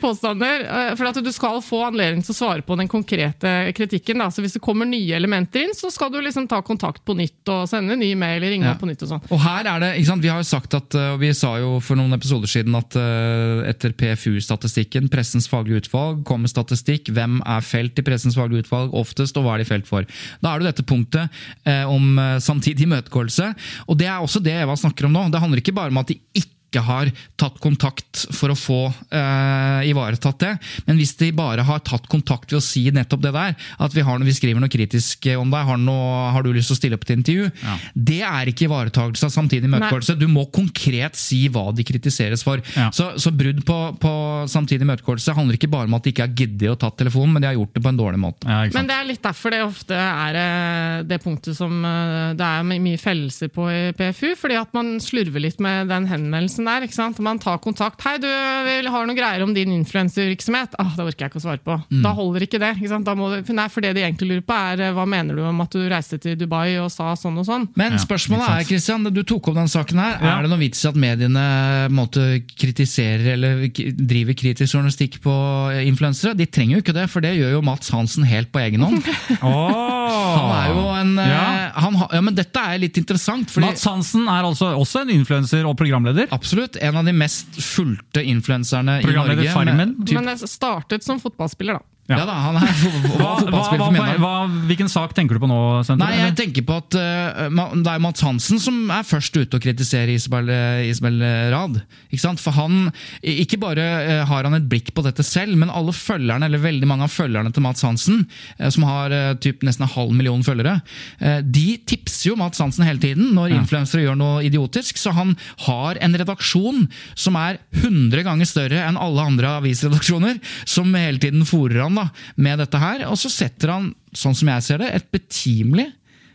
[0.00, 0.64] påstander.
[0.64, 4.20] eh, For at du skal få anledning til å svare på den konkrete kritikken.
[4.24, 4.30] Da.
[4.32, 7.48] Så hvis det kommer nye elementer inn, så skal du liksom ta kontakt på nytt
[7.48, 8.74] og sende ny mail eller ringe Ja.
[8.74, 9.02] på nytt.
[9.02, 9.22] og sånn.
[9.30, 11.56] Og her er det, ikke sant, Vi har jo sagt at, uh, og vi sa
[11.58, 17.08] jo for noen episoder siden at uh, etter PFU-statistikken, Pressens faglige utvalg, kommer statistikk.
[17.10, 20.04] Hvem er felt i Pressens faglige utvalg oftest, og hva er de felt for?
[20.42, 21.28] Da er det dette punktet
[21.64, 23.54] eh, om samtidig imøtegåelse.
[23.88, 25.30] Og det er også det Eva snakker om nå.
[25.30, 27.10] Det handler ikke bare om at de ikke har
[27.40, 28.78] tatt kontakt for å få
[29.10, 30.52] eh, ivaretatt det.
[30.86, 34.04] Men hvis de bare har tatt kontakt ved å si nettopp det der, at vi,
[34.06, 36.80] har, noe- vi skriver noe kritisk om deg, har, noe, har du lyst til å
[36.80, 37.50] stille opp til intervju,
[37.94, 40.16] det er ikke ivaretakelse av samtidig imøtegåelse.
[40.20, 42.62] Du må konkret si hva de kritiseres for.
[42.76, 42.90] Ja.
[42.94, 44.12] Så, så brudd på, på
[44.50, 47.42] samtidig imøtegåelse handler ikke bare om at de ikke har giddet å tatt telefonen, men
[47.44, 48.46] de har gjort det på en dårlig måte.
[48.48, 52.46] Ja, Men det er litt derfor det ofte er eh, det punktet som eh, det
[52.46, 54.34] er mye fellelser på i PFU.
[54.40, 56.82] Fordi at man slurver litt med den henvendelsen der.
[56.86, 57.18] ikke sant?
[57.18, 58.00] Man tar kontakt.
[58.02, 58.26] 'Hei, du
[58.66, 61.76] vil har noen greier om din influenservirksomhet.' Ah, det orker jeg ikke å svare på.
[61.90, 62.02] Mm.
[62.02, 62.76] Da holder ikke det.
[62.76, 63.04] ikke sant?
[63.06, 65.42] Da må du, nei, for det de egentlig lurer på, er eh, hva mener du
[65.44, 67.68] om at du reiste til Dubai og sa sånn og sånn?
[67.76, 70.18] Men Ja, spørsmålet er, Kristian, Christian, du tok opp den saken her.
[70.20, 70.36] Ja.
[70.38, 71.44] Er det noen vits i at mediene
[71.90, 75.34] måtte en kritiserer eller driver kritisk journalistikk på
[75.72, 76.34] eh, influensere?
[76.36, 79.02] De trenger jo ikke det, for det gjør jo Mats Hansen helt på egen hånd.
[79.40, 81.69] Han er jo en eh, Ja.
[81.74, 83.50] Han, ja, Men dette er litt interessant.
[83.50, 86.28] Fordi, Mats Hansen er altså også en influenser og programleder.
[86.34, 86.76] Absolutt.
[86.80, 89.36] En av de mest fulgte influenserne i Norge.
[89.36, 89.94] Med- Farmen.
[90.04, 91.86] typ- Men jeg startet som fotballspiller, da.
[92.10, 92.20] Ja.
[92.20, 94.56] Ja da, han er fotballspiller for Mjøndalen.
[94.70, 95.60] hvilken sak tenker du på nå?
[95.86, 96.38] Senter, Nei, jeg eller?
[96.40, 100.50] tenker på at uh, Det er Mats Hansen som er først ute og kritiserer Isabel,
[100.50, 101.20] eh, Isabel
[101.52, 101.80] Rad.
[102.10, 102.42] Ikke sant?
[102.42, 102.90] For han,
[103.22, 106.88] Ikke bare uh, har han et blikk på dette selv, men alle følgerne, eller veldig
[106.90, 108.24] mange av følgerne til Mats Hansen,
[108.58, 110.80] uh, som har eh, typ nesten en halv million følgere,
[111.22, 114.98] eh, de tipser jo Mats Hansen hele tiden når influensere gjør noe idiotisk.
[115.00, 115.34] Så han
[115.66, 116.86] har en redaksjon
[117.18, 121.99] som er 100 ganger større enn alle andre avisredaksjoner, som hele tiden fòrer han da,
[122.36, 123.06] med dette her.
[123.10, 125.86] Og så setter han, sånn som jeg ser det, et betimelig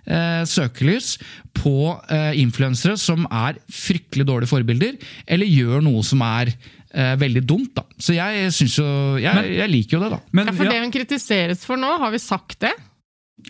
[0.07, 1.15] eh, søkelys
[1.57, 1.75] på
[2.11, 4.97] eh, influensere som er fryktelig dårlige forbilder,
[5.27, 7.71] eller gjør noe som er eh, veldig dumt.
[7.77, 7.85] da.
[7.97, 8.89] Så jeg synes jo,
[9.21, 10.19] jeg, Men- jeg liker jo det, da.
[10.31, 12.73] Men, Ja, for ja, det hun kritiseres for nå, har vi sagt det?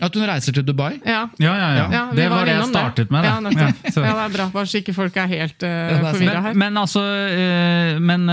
[0.02, 0.98] At hun reiser til Dubai.
[1.06, 1.22] Ja.
[1.40, 1.84] ja, ja, ja.
[1.94, 3.24] Ja, det var det jeg startet med.
[3.46, 3.86] Nettopp.
[3.94, 4.46] Ja, ja, det er bra.
[4.52, 6.56] Bare så ikke folk er helt uh, det er forvirra her.
[6.58, 8.26] Men, men altså uh, Men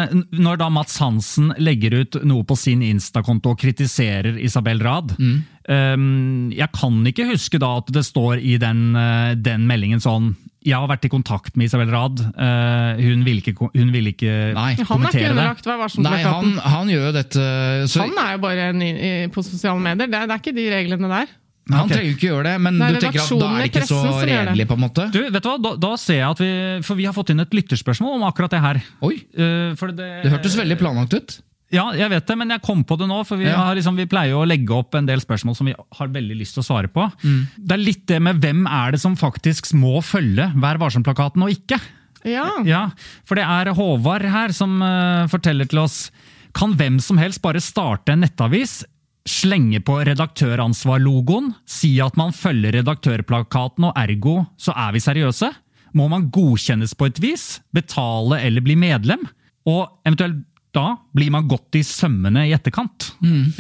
[0.43, 5.43] når da Mats Hansen legger ut noe på sin Insta-konto og kritiserer Isabel Rad Mm.
[5.69, 10.33] um, Jeg kan ikke huske da at det står i den, uh, den meldingen sånn
[10.63, 12.21] jeg har vært i kontakt med Isabel Rad.
[12.39, 14.53] Uh, hun ville ikke, hun ville ikke Nei.
[14.55, 15.97] Han er ikke kommentere det.
[16.05, 17.47] Nei, han, han gjør jo dette
[17.91, 20.07] så, Han er jo bare en, i, på sosiale medier.
[20.07, 21.33] Det er, det er ikke de reglene der.
[21.71, 21.93] Han okay.
[21.93, 24.01] trenger jo ikke gjøre det, men er du tenker at da er det ikke så
[24.27, 25.07] redelig, på en måte?
[25.13, 25.55] Du, vet du hva?
[25.63, 26.51] Da, da ser jeg at vi
[26.83, 28.83] For vi har fått inn et lytterspørsmål om akkurat det her.
[29.07, 31.37] Oi, uh, for det, det hørtes veldig planlagt ut.
[31.73, 33.23] Ja, jeg vet det, men jeg kom på det nå.
[33.25, 33.57] For vi, Ja.
[33.63, 36.37] har liksom, vi pleier jo å legge opp en del spørsmål som vi har veldig
[36.37, 37.07] lyst til å svare på.
[37.23, 37.39] Mm.
[37.57, 41.49] Det er litt det med hvem er det som faktisk må følge Vær varsom-plakaten og
[41.49, 41.79] ikke.
[42.23, 42.45] Ja.
[42.63, 42.83] Ja,
[43.27, 46.07] For det er Håvard her som uh, forteller til oss
[46.55, 48.83] Kan hvem som helst bare starte en nettavis
[49.29, 55.51] slenge på redaktøransvar-logoen, si at man følger redaktørplakaten og ergo så er vi seriøse?
[55.93, 57.45] Må man godkjennes på et vis,
[57.75, 59.23] betale eller bli medlem?
[59.69, 60.41] Og eventuelt
[60.73, 63.11] da blir man godt i sømmene i etterkant.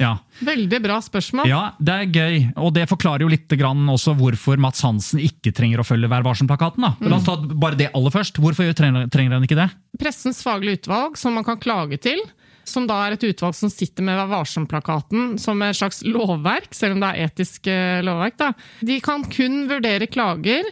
[0.01, 0.15] Ja.
[0.41, 1.45] Veldig bra spørsmål.
[1.45, 5.53] ja, det er gøy, og det forklarer jo litt grann også hvorfor Mats Hansen ikke
[5.53, 6.87] trenger å følge Vær varsom-plakaten.
[6.97, 7.11] Mm.
[7.11, 8.41] La oss ta bare det aller først.
[8.41, 9.69] Hvorfor trenger han ikke det?
[10.01, 12.17] Pressens faglige utvalg, som man kan klage til,
[12.69, 16.97] som da er et utvalg som sitter med Vær varsom-plakaten som et slags lovverk, selv
[16.97, 18.51] om det er etisk eh, lovverk, da.
[18.85, 20.69] de kan kun vurdere klager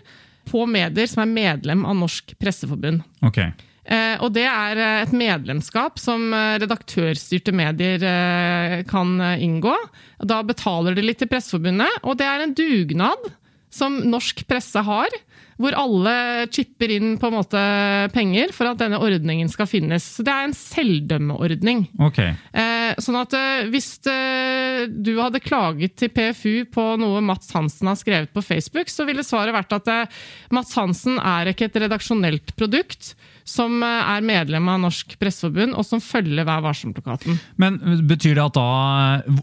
[0.50, 3.04] på medier som er medlem av Norsk Presseforbund.
[3.26, 3.44] Ok.
[3.82, 9.74] Eh, og det er eh, et medlemskap som eh, redaktørstyrte medier eh, kan inngå.
[10.22, 13.32] Da betaler de litt til Presseforbundet, og det er en dugnad
[13.72, 15.14] som norsk presse har,
[15.62, 16.14] hvor alle
[16.54, 17.62] chipper inn på en måte
[18.16, 20.06] penger for at denne ordningen skal finnes.
[20.18, 21.86] Så det er en selvdømmeordning.
[22.10, 22.34] Okay.
[22.52, 27.92] Eh, sånn at eh, hvis eh, du hadde klaget til PFU på noe Mats Hansen
[27.92, 30.22] har skrevet på Facebook, så ville svaret vært at eh,
[30.56, 33.14] Mats Hansen er ikke et redaksjonelt produkt
[33.48, 37.40] som eh, er medlem av Norsk Presseforbund, og som følger Vær varsom-plakaten.
[37.62, 38.70] Men betyr det at da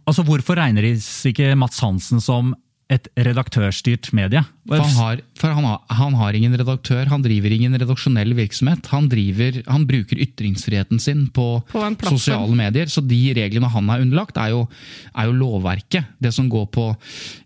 [0.08, 2.54] altså Hvorfor regnes ikke Mats Hansen som
[2.92, 4.42] et redaktørstyrt medie?
[4.68, 8.90] For, han har, for han, har, han har ingen redaktør, han driver ingen redaksjonell virksomhet.
[8.92, 12.90] Han, driver, han bruker ytringsfriheten sin på, På sosiale medier.
[12.92, 14.66] Så de reglene han er underlagt, er jo,
[15.14, 16.12] er jo lovverket.
[16.20, 16.84] Det som går på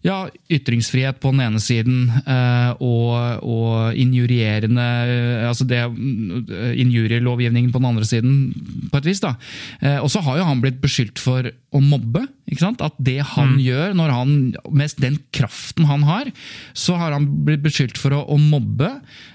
[0.02, 3.14] ja, ytringsfrihet på den ene siden eh, og,
[3.46, 6.50] og injurierende eh, altså det, mm,
[6.82, 8.34] Injurielovgivningen på den andre siden,
[8.90, 9.22] på et vis.
[9.22, 9.36] da.
[9.78, 12.26] Eh, og så har jo han blitt beskyldt for å mobbe.
[12.50, 12.82] ikke sant?
[12.84, 14.34] At det han gjør, når han,
[14.74, 16.28] med den kraften han har,
[16.74, 18.88] så har han blitt beskyldt for å, å mobbe.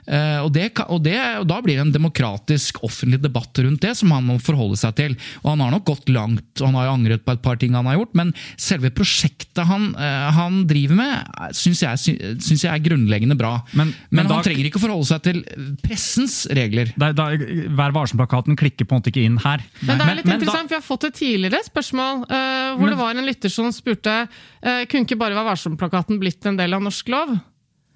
[0.07, 3.93] Eh, og, det, og, det, og da blir det en demokratisk offentlig debatt rundt det,
[3.99, 5.15] som han må forholde seg til.
[5.43, 7.75] Og han har nok gått langt, og han har jo angret på et par ting
[7.77, 12.63] han har gjort, men selve prosjektet han, eh, han driver med, syns jeg, sy- synes
[12.67, 13.57] jeg er grunnleggende bra.
[13.73, 15.43] Men- Men, men da- han trenger ikke å forholde seg til
[15.83, 16.91] pressens regler.
[16.99, 17.29] Da, da,
[17.77, 19.61] Vær varsom-plakaten klikker på en måte ikke inn her.
[19.81, 22.85] Men det er litt men da- interessant, Vi har fått et tidligere spørsmål uh, hvor
[22.87, 26.57] Men- det var en lytter som spurte uh, kunne ikke bare Vær varsom-plakaten blitt en
[26.57, 27.37] del av norsk lov.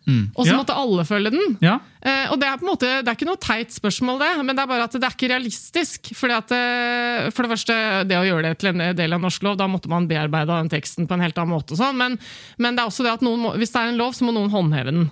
[0.07, 0.57] Og så Ja.
[0.57, 1.57] måtte alle følge den.
[1.61, 4.29] Ja, Uh, og Det er på en måte, det er ikke noe teit spørsmål, det,
[4.43, 6.09] men det er bare at det er ikke realistisk.
[6.17, 9.43] Fordi at, uh, for det første, det å gjøre det til en del av norsk
[9.45, 11.73] lov, da måtte man bearbeide den teksten på en helt annen måte.
[11.73, 11.95] og Sånn.
[11.95, 12.17] Men,
[12.57, 14.33] men det er også det at noen må, hvis det er en lov, så må
[14.33, 15.11] noen håndheve den.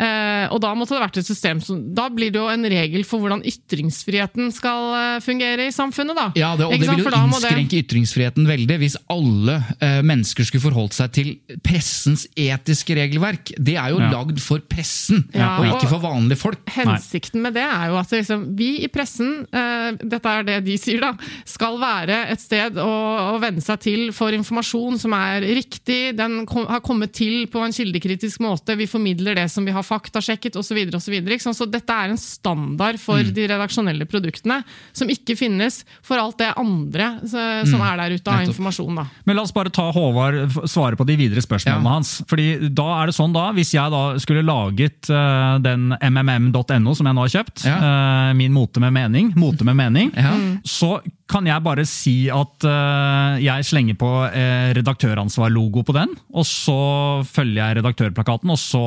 [0.00, 3.02] Eh, og da måtte det vært et system som, da blir det jo en regel
[3.04, 6.16] for hvordan ytringsfriheten skal eh, fungere i samfunnet.
[6.16, 6.26] da.
[6.38, 10.62] Ja, det, og det vil jo innskrenke det- ytringsfriheten veldig hvis alle uh, mennesker skulle
[10.62, 11.30] forholdt seg til
[11.64, 13.52] pressens etiske regelverk.
[13.58, 14.10] Det er jo Ja.
[14.14, 16.64] lagd for pressen, Ja, og og- ikke for vanlige folk.
[16.70, 20.76] Hensikten med det er jo at liksom, vi i pressen, uh, dette er det de
[20.78, 21.12] sier da,
[21.44, 26.46] skal være et sted å, å venne seg til for informasjon som er riktig, den
[26.46, 30.56] kom, har kommet til på en kildekritisk måte, vi formidler det som vi har faktasjekket
[30.56, 30.70] osv.
[30.70, 31.58] Så, videre, og så, videre, ikke sant?
[31.58, 34.60] så dette er en standard for de redaksjonelle produktene,
[34.94, 38.52] som ikke finnes for alt det andre så, som er der ute av Nettopp.
[38.54, 38.94] informasjon.
[39.00, 39.04] da.
[39.26, 41.94] Men la oss bare ta Håvard svare på de videre spørsmålene Ja.
[41.96, 42.22] hans.
[42.30, 47.06] Fordi da er det sånn da, Hvis jeg da skulle laget uh, den mmm.no som
[47.10, 50.34] jeg nå har kjøpt, eh, min mote med mening, mote med mening, Ja.
[50.64, 51.00] så
[51.30, 57.22] kan jeg bare si at uh, jeg slenger på uh, redaktøransvar-logo på den, og så
[57.26, 58.84] følger jeg redaktørplakaten, og så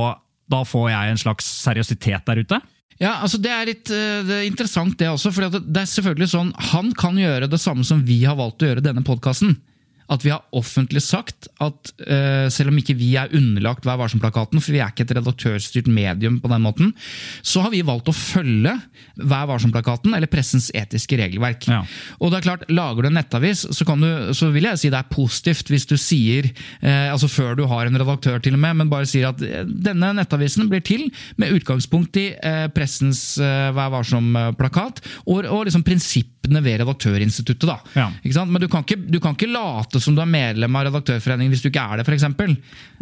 [0.51, 2.59] da får jeg en slags seriøsitet der ute.
[3.01, 5.31] Ja, altså Det er litt eh, det er interessant, det også.
[5.33, 8.69] For det, er selvfølgelig sånn, Han kan gjøre det samme som vi har valgt å
[8.69, 9.57] gjøre denne podkasten.
[10.11, 14.61] At vi har offentlig sagt at uh, selv om ikke vi er underlagt Vær varsom-plakaten,
[14.63, 16.91] for vi er ikke et redaktørstyrt medium på den måten,
[17.45, 18.75] så har vi valgt å følge
[19.19, 21.67] Vær varsom-plakaten eller pressens etiske regelverk.
[21.69, 21.83] Ja.
[22.19, 24.91] Og det er klart, Lager du en nettavis, så, kan du, så vil jeg si
[24.93, 26.49] det er positivt hvis du sier,
[26.83, 29.63] uh, altså før du har en redaktør til og med, men bare sier at eh,
[29.63, 31.05] denne nettavisen blir til
[31.39, 37.67] med utgangspunkt i uh, pressens Vær varsom-plakat og, og liksom prinsippene ved Redaktørinstituttet.
[37.69, 37.77] da.
[37.97, 38.07] Ja.
[38.23, 38.51] Ikke sant?
[38.53, 41.61] Men du kan, ikke, du kan ikke late som du er medlem av Redaktørforeningen hvis
[41.61, 42.23] du ikke er det, f.eks.
[42.39, 42.57] Men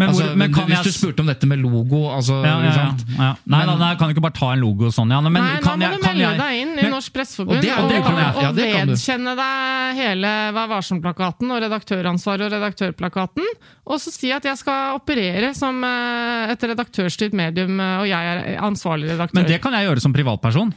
[0.10, 2.86] Altså, men hvis jeg du spurte om dette med logo altså, Ja, ja, ja,
[3.18, 3.36] ja.
[3.46, 5.22] Nei, Men- da, nei, kan du ikke bare ta en logo sånn, ja.
[5.22, 7.14] Men Nei, kan da må jeg, du kan melde jeg, deg inn i Men- Norsk
[7.14, 12.46] Presseforbund Og det- og og, det kan og vedkjenne deg hele Vær varsom-plakaten og redaktøransvaret
[12.48, 13.46] og redaktørplakaten.
[13.88, 18.22] Og så si at jeg skal operere som eh, et redaktørstyrt medium, eh, og jeg
[18.56, 19.36] er ansvarlig redaktør.
[19.36, 20.74] men det kan jeg gjøre som privatperson.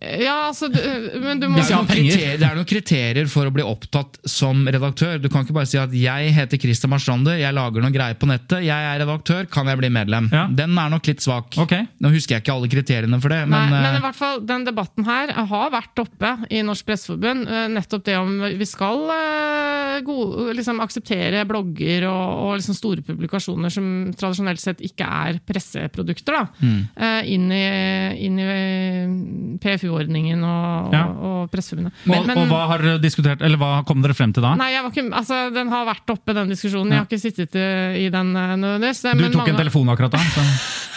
[0.00, 0.78] Ja, altså, du,
[1.20, 4.16] men du må Det er, noen kriterier, det er noen kriterier for å bli opptatt
[4.24, 5.18] som redaktør.
[5.20, 8.24] Du kan ikke bare si at 'jeg heter Christian Marstrander, jeg lager noen greier på
[8.30, 10.30] nettet, jeg er redaktør, kan jeg bli medlem'?
[10.32, 10.46] Ja.
[10.48, 11.52] Den er nok litt svak.
[11.58, 11.84] Okay.
[12.00, 14.40] Nå husker jeg ikke alle kriteriene for det, Nei, men, men i eh, hvert fall,
[14.40, 17.44] den debatten her har vært oppe i Norsk Presseforbund.
[17.48, 23.02] eh, Nettopp det om vi skal eh, go- liksom akseptere blogger og, og liksom store
[23.04, 26.88] publikasjoner som tradisjonelt sett ikke er presseprodukter, da, Mm.
[26.96, 29.58] eh, inn i, inn i
[29.90, 31.04] PFU-ordningen og, Ja.
[31.06, 31.92] og, og Presseforbundet.
[32.06, 34.54] Og, og hva har diskutert, eller hva kom dere frem til da?
[34.58, 36.92] Nei, ikke, altså, Den har vært oppe, den diskusjonen.
[36.94, 39.02] Jeg har ikke sittet eh, i den eh, nødvendigvis.
[39.10, 40.22] Du men tok en telefon akkurat da?
[40.36, 40.46] Så.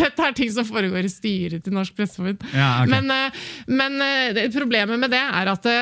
[0.00, 2.42] Dette er ting som foregår i styret til Norsk Presseforbund.
[2.56, 2.90] Ja, okay.
[2.94, 5.78] Men, eh, men eh, det- problemet med det er at det,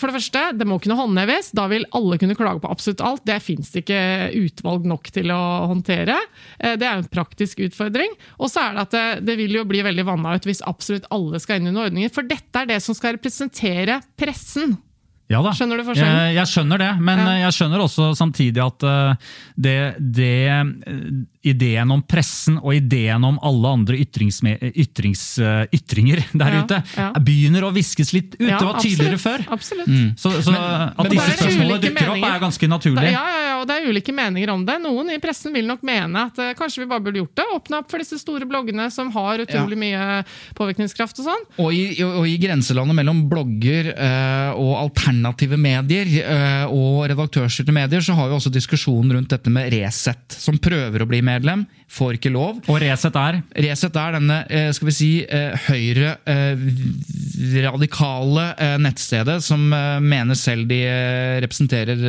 [0.00, 1.52] for det første, det må kunne håndheves.
[1.56, 3.24] Da vil alle kunne klage på absolutt alt.
[3.28, 4.00] Det fins ikke
[4.38, 6.18] utvalg nok til å håndtere.
[6.60, 8.12] Eh, Det er en praktisk utfordring.
[8.38, 11.06] Og så er det at det, det vil jo bli veldig vanna ut hvis absolutt
[11.14, 12.12] alle skal inn under ordningen.
[12.14, 14.76] For dette er det som skal representere pressen.
[15.28, 15.50] Ja da.
[15.52, 16.20] Skjønner du forskjellen?
[16.30, 17.32] Jeg, jeg skjønner det, men Ja.
[17.34, 19.26] eh, jeg skjønner også samtidig at eh,
[19.60, 21.10] det, det eh,
[21.46, 24.40] Ideen om pressen og ideen om alle andre ytrings,
[24.72, 27.10] ytrings, eh, ytringer der Ja, ute ja.
[27.22, 28.42] begynner å viskes litt ut.
[28.48, 29.44] Ja, det var tydeligere før.
[29.54, 29.94] Absolutt.
[30.18, 32.94] Så, så at men disse spørsmålene dukker dukker opp, er ganske naturlig.
[32.96, 33.12] naturlig.
[33.12, 34.78] ja, ja, ja, og det er ulike meninger om det.
[34.82, 37.46] Noen i pressen vil nok mene at uh, kanskje vi bare burde gjort det.
[37.56, 40.22] Åpne opp for disse store bloggene som har utrolig mye
[40.58, 41.46] påvirkningskraft og sånn.
[41.64, 48.04] Og i, og i grenselandet mellom blogger uh, og alternative medier uh, og redaktørstyrte medier,
[48.04, 52.18] så har vi også diskusjonen rundt dette med Resett, som prøver å bli medlem, får
[52.18, 52.58] ikke lov.
[52.68, 56.64] Og Resett er Resett er denne eh, skal vi si, eh, høyre, eh,
[57.64, 58.48] radikale
[58.82, 60.80] nettstedet som mener selv de
[61.44, 62.00] representerer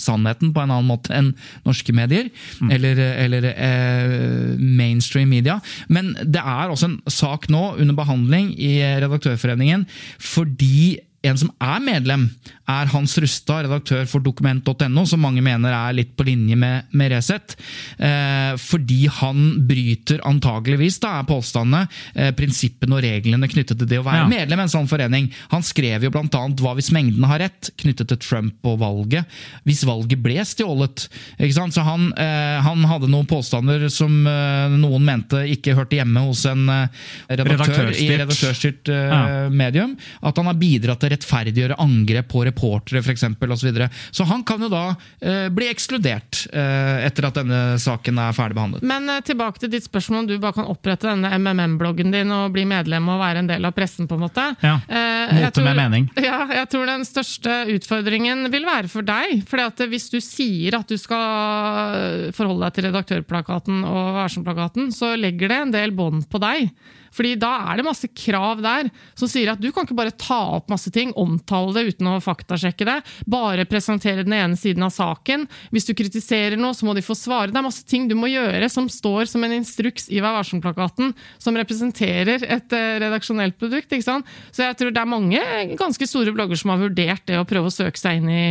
[0.00, 1.32] sannheten på en annen måte enn
[1.66, 2.30] norske medier.
[2.72, 5.58] Eller, eller eh, mainstream media.
[5.92, 9.86] Men det er også en sak nå under behandling i Redaktørforeningen
[10.20, 12.30] fordi en som er medlem,
[12.70, 17.10] er Hans Rustad, redaktør for dokument.no, som mange mener er litt på linje med, med
[17.12, 17.56] Resett.
[17.98, 21.82] Eh, fordi han bryter antageligvis, da er påstandene,
[22.14, 24.28] eh, prinsippene og reglene knyttet til det å være Ja.
[24.30, 25.30] medlem i en sånn forening.
[25.50, 29.26] Han skrev jo annet hva hvis mengden har rett, knyttet til Trump og valget.
[29.66, 31.08] Hvis valget ble stjålet.
[31.40, 31.74] Ikke sant?
[31.74, 36.44] Så han, eh, han hadde noen påstander som eh, noen mente ikke hørte hjemme hos
[36.46, 36.88] en eh,
[37.30, 38.88] redaktør i Redaktørstyrt.
[38.94, 39.96] eh, medium.
[40.22, 43.24] At han har bidratt til å rettferdiggjøre angrep på reportere f.eks.
[43.60, 43.88] Så, videre.
[44.14, 44.82] så han kan jo da
[45.20, 48.84] eh, bli ekskludert eh, etter at denne saken er ferdigbehandlet.
[48.86, 52.52] Men eh, tilbake til ditt spørsmål om du bare kan opprette denne MMM-bloggen din og
[52.54, 54.08] bli medlem og være en del av pressen.
[54.10, 54.46] på en måte.
[54.64, 56.08] Ja, Eh, mote tror- med mening.
[56.20, 59.44] Ja, jeg tror den største utfordringen vil være for deg.
[59.60, 65.48] at Hvis du sier at du skal forholde deg til redaktørplakaten og Varsom-plakaten, så legger
[65.52, 66.70] det en del bånd på deg.
[67.14, 70.38] Fordi da er det masse krav der som sier at du kan ikke bare ta
[70.58, 72.98] opp masse ting, omtale det uten å faktasjekke det,
[73.30, 75.46] bare presentere den ene siden av saken.
[75.74, 77.50] Hvis du kritiserer noe, så må de få svare.
[77.50, 81.14] Det er masse ting du må gjøre som står som en instruks i Vær varsom-plakaten,
[81.40, 83.90] som representerer et eh, redaksjonelt produkt.
[83.90, 84.28] ikke sant?
[84.54, 85.42] Så jeg tror det er mange
[85.80, 88.44] ganske store blogger som har vurdert det å prøve å søke seg inn i,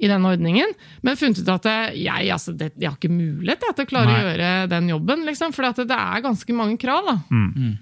[0.00, 0.72] i denne ordningen,
[1.04, 3.90] men funnet ut at eh, jeg, altså, det, jeg har ikke mulighet jeg, til å
[3.90, 4.16] klare Nei.
[4.16, 5.26] å gjøre den jobben.
[5.28, 7.10] liksom, For at det er ganske mange krav.
[7.10, 7.16] da.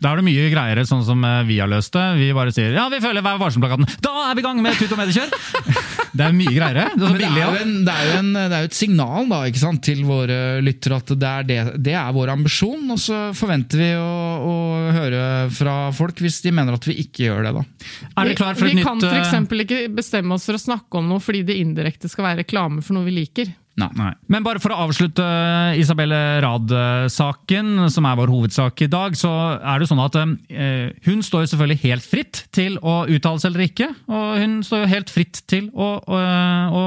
[0.02, 2.04] Da er det mye greiere, sånn som eh, vi har løst det.
[2.18, 3.88] Vi bare sier ja, vi følger Vær varsom-plakaten.
[4.04, 5.32] Da er vi i gang med tut og mediekjør!
[6.18, 6.86] det er mye greiere.
[6.94, 7.30] Det er så ja.
[7.34, 9.62] det er, jo en, det, er jo en, det er jo et signal da, ikke
[9.62, 11.58] sant, til våre lyttere at det er, det,
[11.88, 12.84] det er vår ambisjon.
[12.94, 14.12] Og så forventer vi å,
[14.44, 14.54] å
[14.96, 17.54] høre fra folk hvis de mener at vi ikke gjør det.
[17.58, 17.66] da.
[18.14, 19.60] Er dere klar for et vi kan nytt eh, f.eks.
[19.66, 22.98] ikke bestemme oss for å snakke om noe fordi det indirekte skal være reklame for
[22.98, 23.52] noe vi liker.
[23.76, 23.88] Nei.
[23.98, 24.12] Nei.
[24.30, 29.32] Men bare for å avslutte eh, Isabelle Rad-saken, som er vår hovedsak i dag, så
[29.58, 33.50] er det sånn at eh, hun står jo selvfølgelig helt fritt til å uttale seg
[33.50, 33.88] eller ikke.
[34.06, 36.22] Og hun står jo helt fritt til å, å,
[36.70, 36.84] å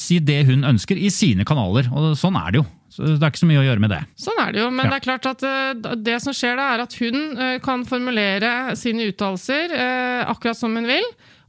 [0.00, 1.90] si det hun ønsker i sine kanaler.
[1.92, 2.66] Og sånn er det jo.
[2.96, 4.00] Så det er ikke så mye å gjøre med det.
[4.16, 4.90] Sånn er det jo, men Ja.
[4.94, 8.72] det er klart at eh, det som skjer da, er at hun eh, kan formulere
[8.80, 11.04] sine uttalelser eh, akkurat som hun vil.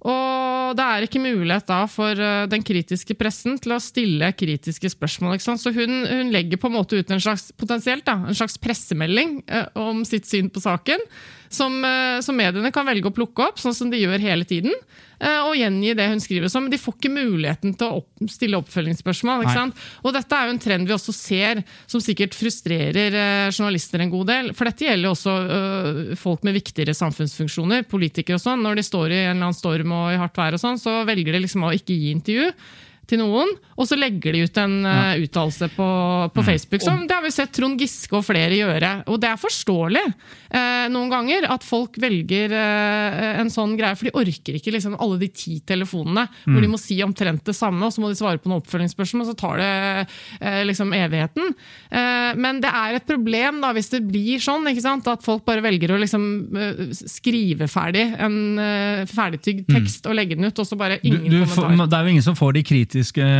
[0.05, 4.91] Og det er ikke mulighet da for eh, den kritiske pressen til å stille kritiske
[4.93, 5.39] spørsmål.
[5.41, 9.39] Så hun, hun legger på en måte ut en slags potensielt da, en slags pressemelding
[9.49, 11.01] eh, om sitt syn på saken,
[11.49, 14.75] som, eh, som mediene kan velge å plukke opp, sånn som de gjør hele tiden.
[15.19, 16.65] Eh, Og gjengi det hun skriver som.
[16.65, 19.45] Men de får ikke muligheten til å opp, stille oppfølgingsspørsmål.
[19.45, 19.59] ikke Nei.
[19.59, 19.85] sant?
[20.03, 24.13] Og dette er jo en trend vi også ser, som sikkert frustrerer eh, journalister en
[24.13, 24.51] god del.
[24.57, 28.65] For dette gjelder jo også eh, folk med viktigere samfunnsfunksjoner, politikere og sånn.
[28.65, 30.99] Når de står i en eller annen storm og i hardt vær og sånn, så
[31.07, 32.51] velger de liksom å ikke gi intervju.
[33.07, 35.85] Til noen, og så legger de ut en uh, uttalelse på,
[36.35, 36.45] på Mm.
[36.47, 36.81] Facebook.
[36.83, 38.89] Som det har vi sett Trond Giske og flere gjøre.
[39.07, 44.09] Og det er forståelig uh, noen ganger at folk velger uh, en sånn greie, for
[44.09, 46.61] de orker ikke liksom, alle de ti telefonene hvor Mm.
[46.65, 49.31] de må si omtrent det samme, og så må de svare på noen oppfølgingsspørsmål, og
[49.31, 51.53] så tar det liksom evigheten.
[52.37, 55.07] Men det er et problem da, hvis det blir sånn, ikke sant?
[55.11, 56.25] at folk bare velger å liksom,
[56.97, 58.37] skrive ferdig en
[59.09, 62.07] ferdigtygd tekst og legge den ut, og så bare ingen Du, du, får, det er
[62.09, 62.96] jo ingen som får de kritiske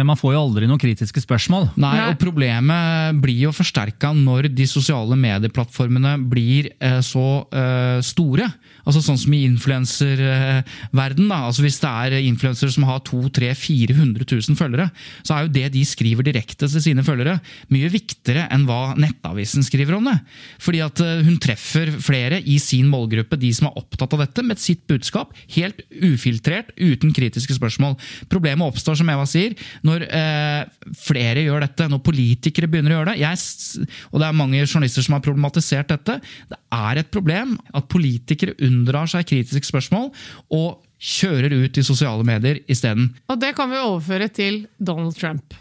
[0.08, 1.70] Man får jo aldri noen kritiske spørsmål.
[1.76, 2.08] Nei, Nei.
[2.12, 8.50] og problemet blir jo forsterka når de sosiale medieplattformene blir eh, så eh, store.
[8.88, 11.28] Altså Sånn som i influenserverden.
[11.36, 14.88] Altså Hvis det er influensere som har 200 000-400 000 følgere,
[15.26, 17.38] så er jo det de skriver direkte til sine følgere,
[17.74, 20.16] mye viktigere enn hva Nettavisen skriver om det.
[20.64, 24.46] Fordi at eh, hun treffer flere i sin målgruppe, de som er opptatt av dette,
[24.48, 25.36] med sitt budskap.
[25.58, 27.98] Helt ufiltrert, uten kritiske spørsmål.
[28.32, 29.58] Problemet oppstår, som Eva sier,
[29.88, 31.90] når eh, flere gjør dette.
[31.92, 33.22] Når politikere begynner å gjøre det.
[33.26, 36.20] Jeg, og det er mange journalister som har problematisert dette.
[36.52, 40.12] Det er et problem at politikere unndrar seg kritiske spørsmål
[40.54, 43.12] og kjører ut i sosiale medier isteden.
[43.30, 45.54] Og det kan vi overføre til Donald Trump.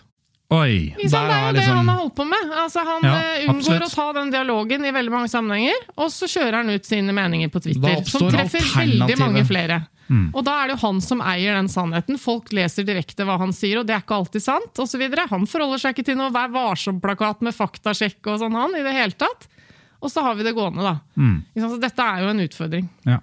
[0.54, 0.94] Oi!
[0.94, 2.50] Det er jo det liksom- han har holdt på med.
[2.54, 3.82] Altså, han Ja, eh, unngår absolutt.
[3.82, 7.50] å ta den dialogen i veldig mange sammenhenger, og så kjører han ut sine meninger
[7.50, 9.88] på Twitter, som treffer veldig mange flere.
[10.08, 10.30] Mm.
[10.32, 12.16] Og da er det jo han som eier den sannheten.
[12.16, 15.26] Folk leser direkte hva han sier, og det er ikke alltid sant, Og så videre.
[15.28, 18.94] Han forholder seg ikke til noe Vær varsom-plakat med faktasjekk og sånn, han, i det
[18.94, 19.48] hele tatt.
[20.02, 20.96] Og så har vi det gående, da.
[21.16, 21.36] Mm.
[21.56, 22.88] Så dette er jo en utfordring.
[23.08, 23.20] Ja.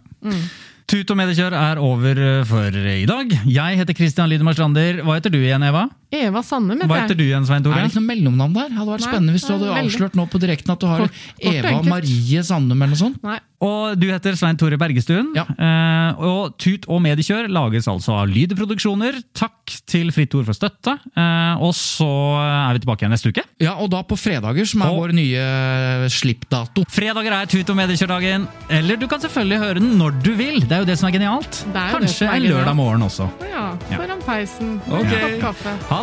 [0.89, 2.19] Tut og mediekjør er over
[2.49, 3.35] for i dag.
[3.47, 5.03] Jeg heter Christian Lidemar Strander.
[5.05, 5.87] Hva heter du igjen, Eva?
[6.13, 7.79] Eva Sandum Hva heter du igjen, Svein Tore?
[7.79, 8.69] Er det ikke noe mellomnavn der?
[8.77, 10.99] Hadde vært Nei, spennende hvis du hadde veldig- avslørt nå på direkten at du har
[10.99, 11.11] Kort-
[11.41, 11.89] kort Eva enkelt.
[11.89, 13.23] Marie Sandum eller noe sånt.
[13.23, 13.39] Nei.
[13.63, 15.29] Og du heter Svein Tore Bergestuen.
[15.37, 15.45] Ja.
[15.47, 19.21] Eh, og Tut og mediekjør lages altså av Lydproduksjoner.
[19.33, 20.97] Takk til Fritt Ord for støtte.
[21.15, 22.09] Eh, og så
[22.43, 23.43] er vi tilbake igjen neste uke.
[23.63, 26.83] Ja, og da på fredager, som er Og- vår nye slippdato.
[26.91, 28.47] Fredager er Tut og mediekjør-dagen.
[28.69, 30.59] Eller du kan selvfølgelig høre den når du vil.
[30.59, 31.63] Det er jo det som er genialt.
[31.73, 33.29] Kanskje en lørdag morgen også.
[33.49, 33.97] Ja, Ja.
[33.97, 34.81] foran peisen.
[34.87, 35.35] med okay.
[35.35, 35.77] en kopp kaffe.
[35.89, 36.02] Ha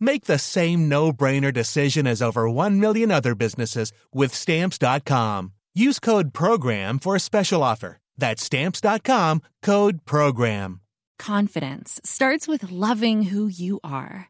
[0.00, 5.52] Make the same no-brainer decision as over 1 million other businesses with stamps.com.
[5.74, 7.98] Use code PROGRAM for a special offer.
[8.16, 10.80] That's stamps.com, code PROGRAM.
[11.18, 14.29] Confidence starts with loving who you are.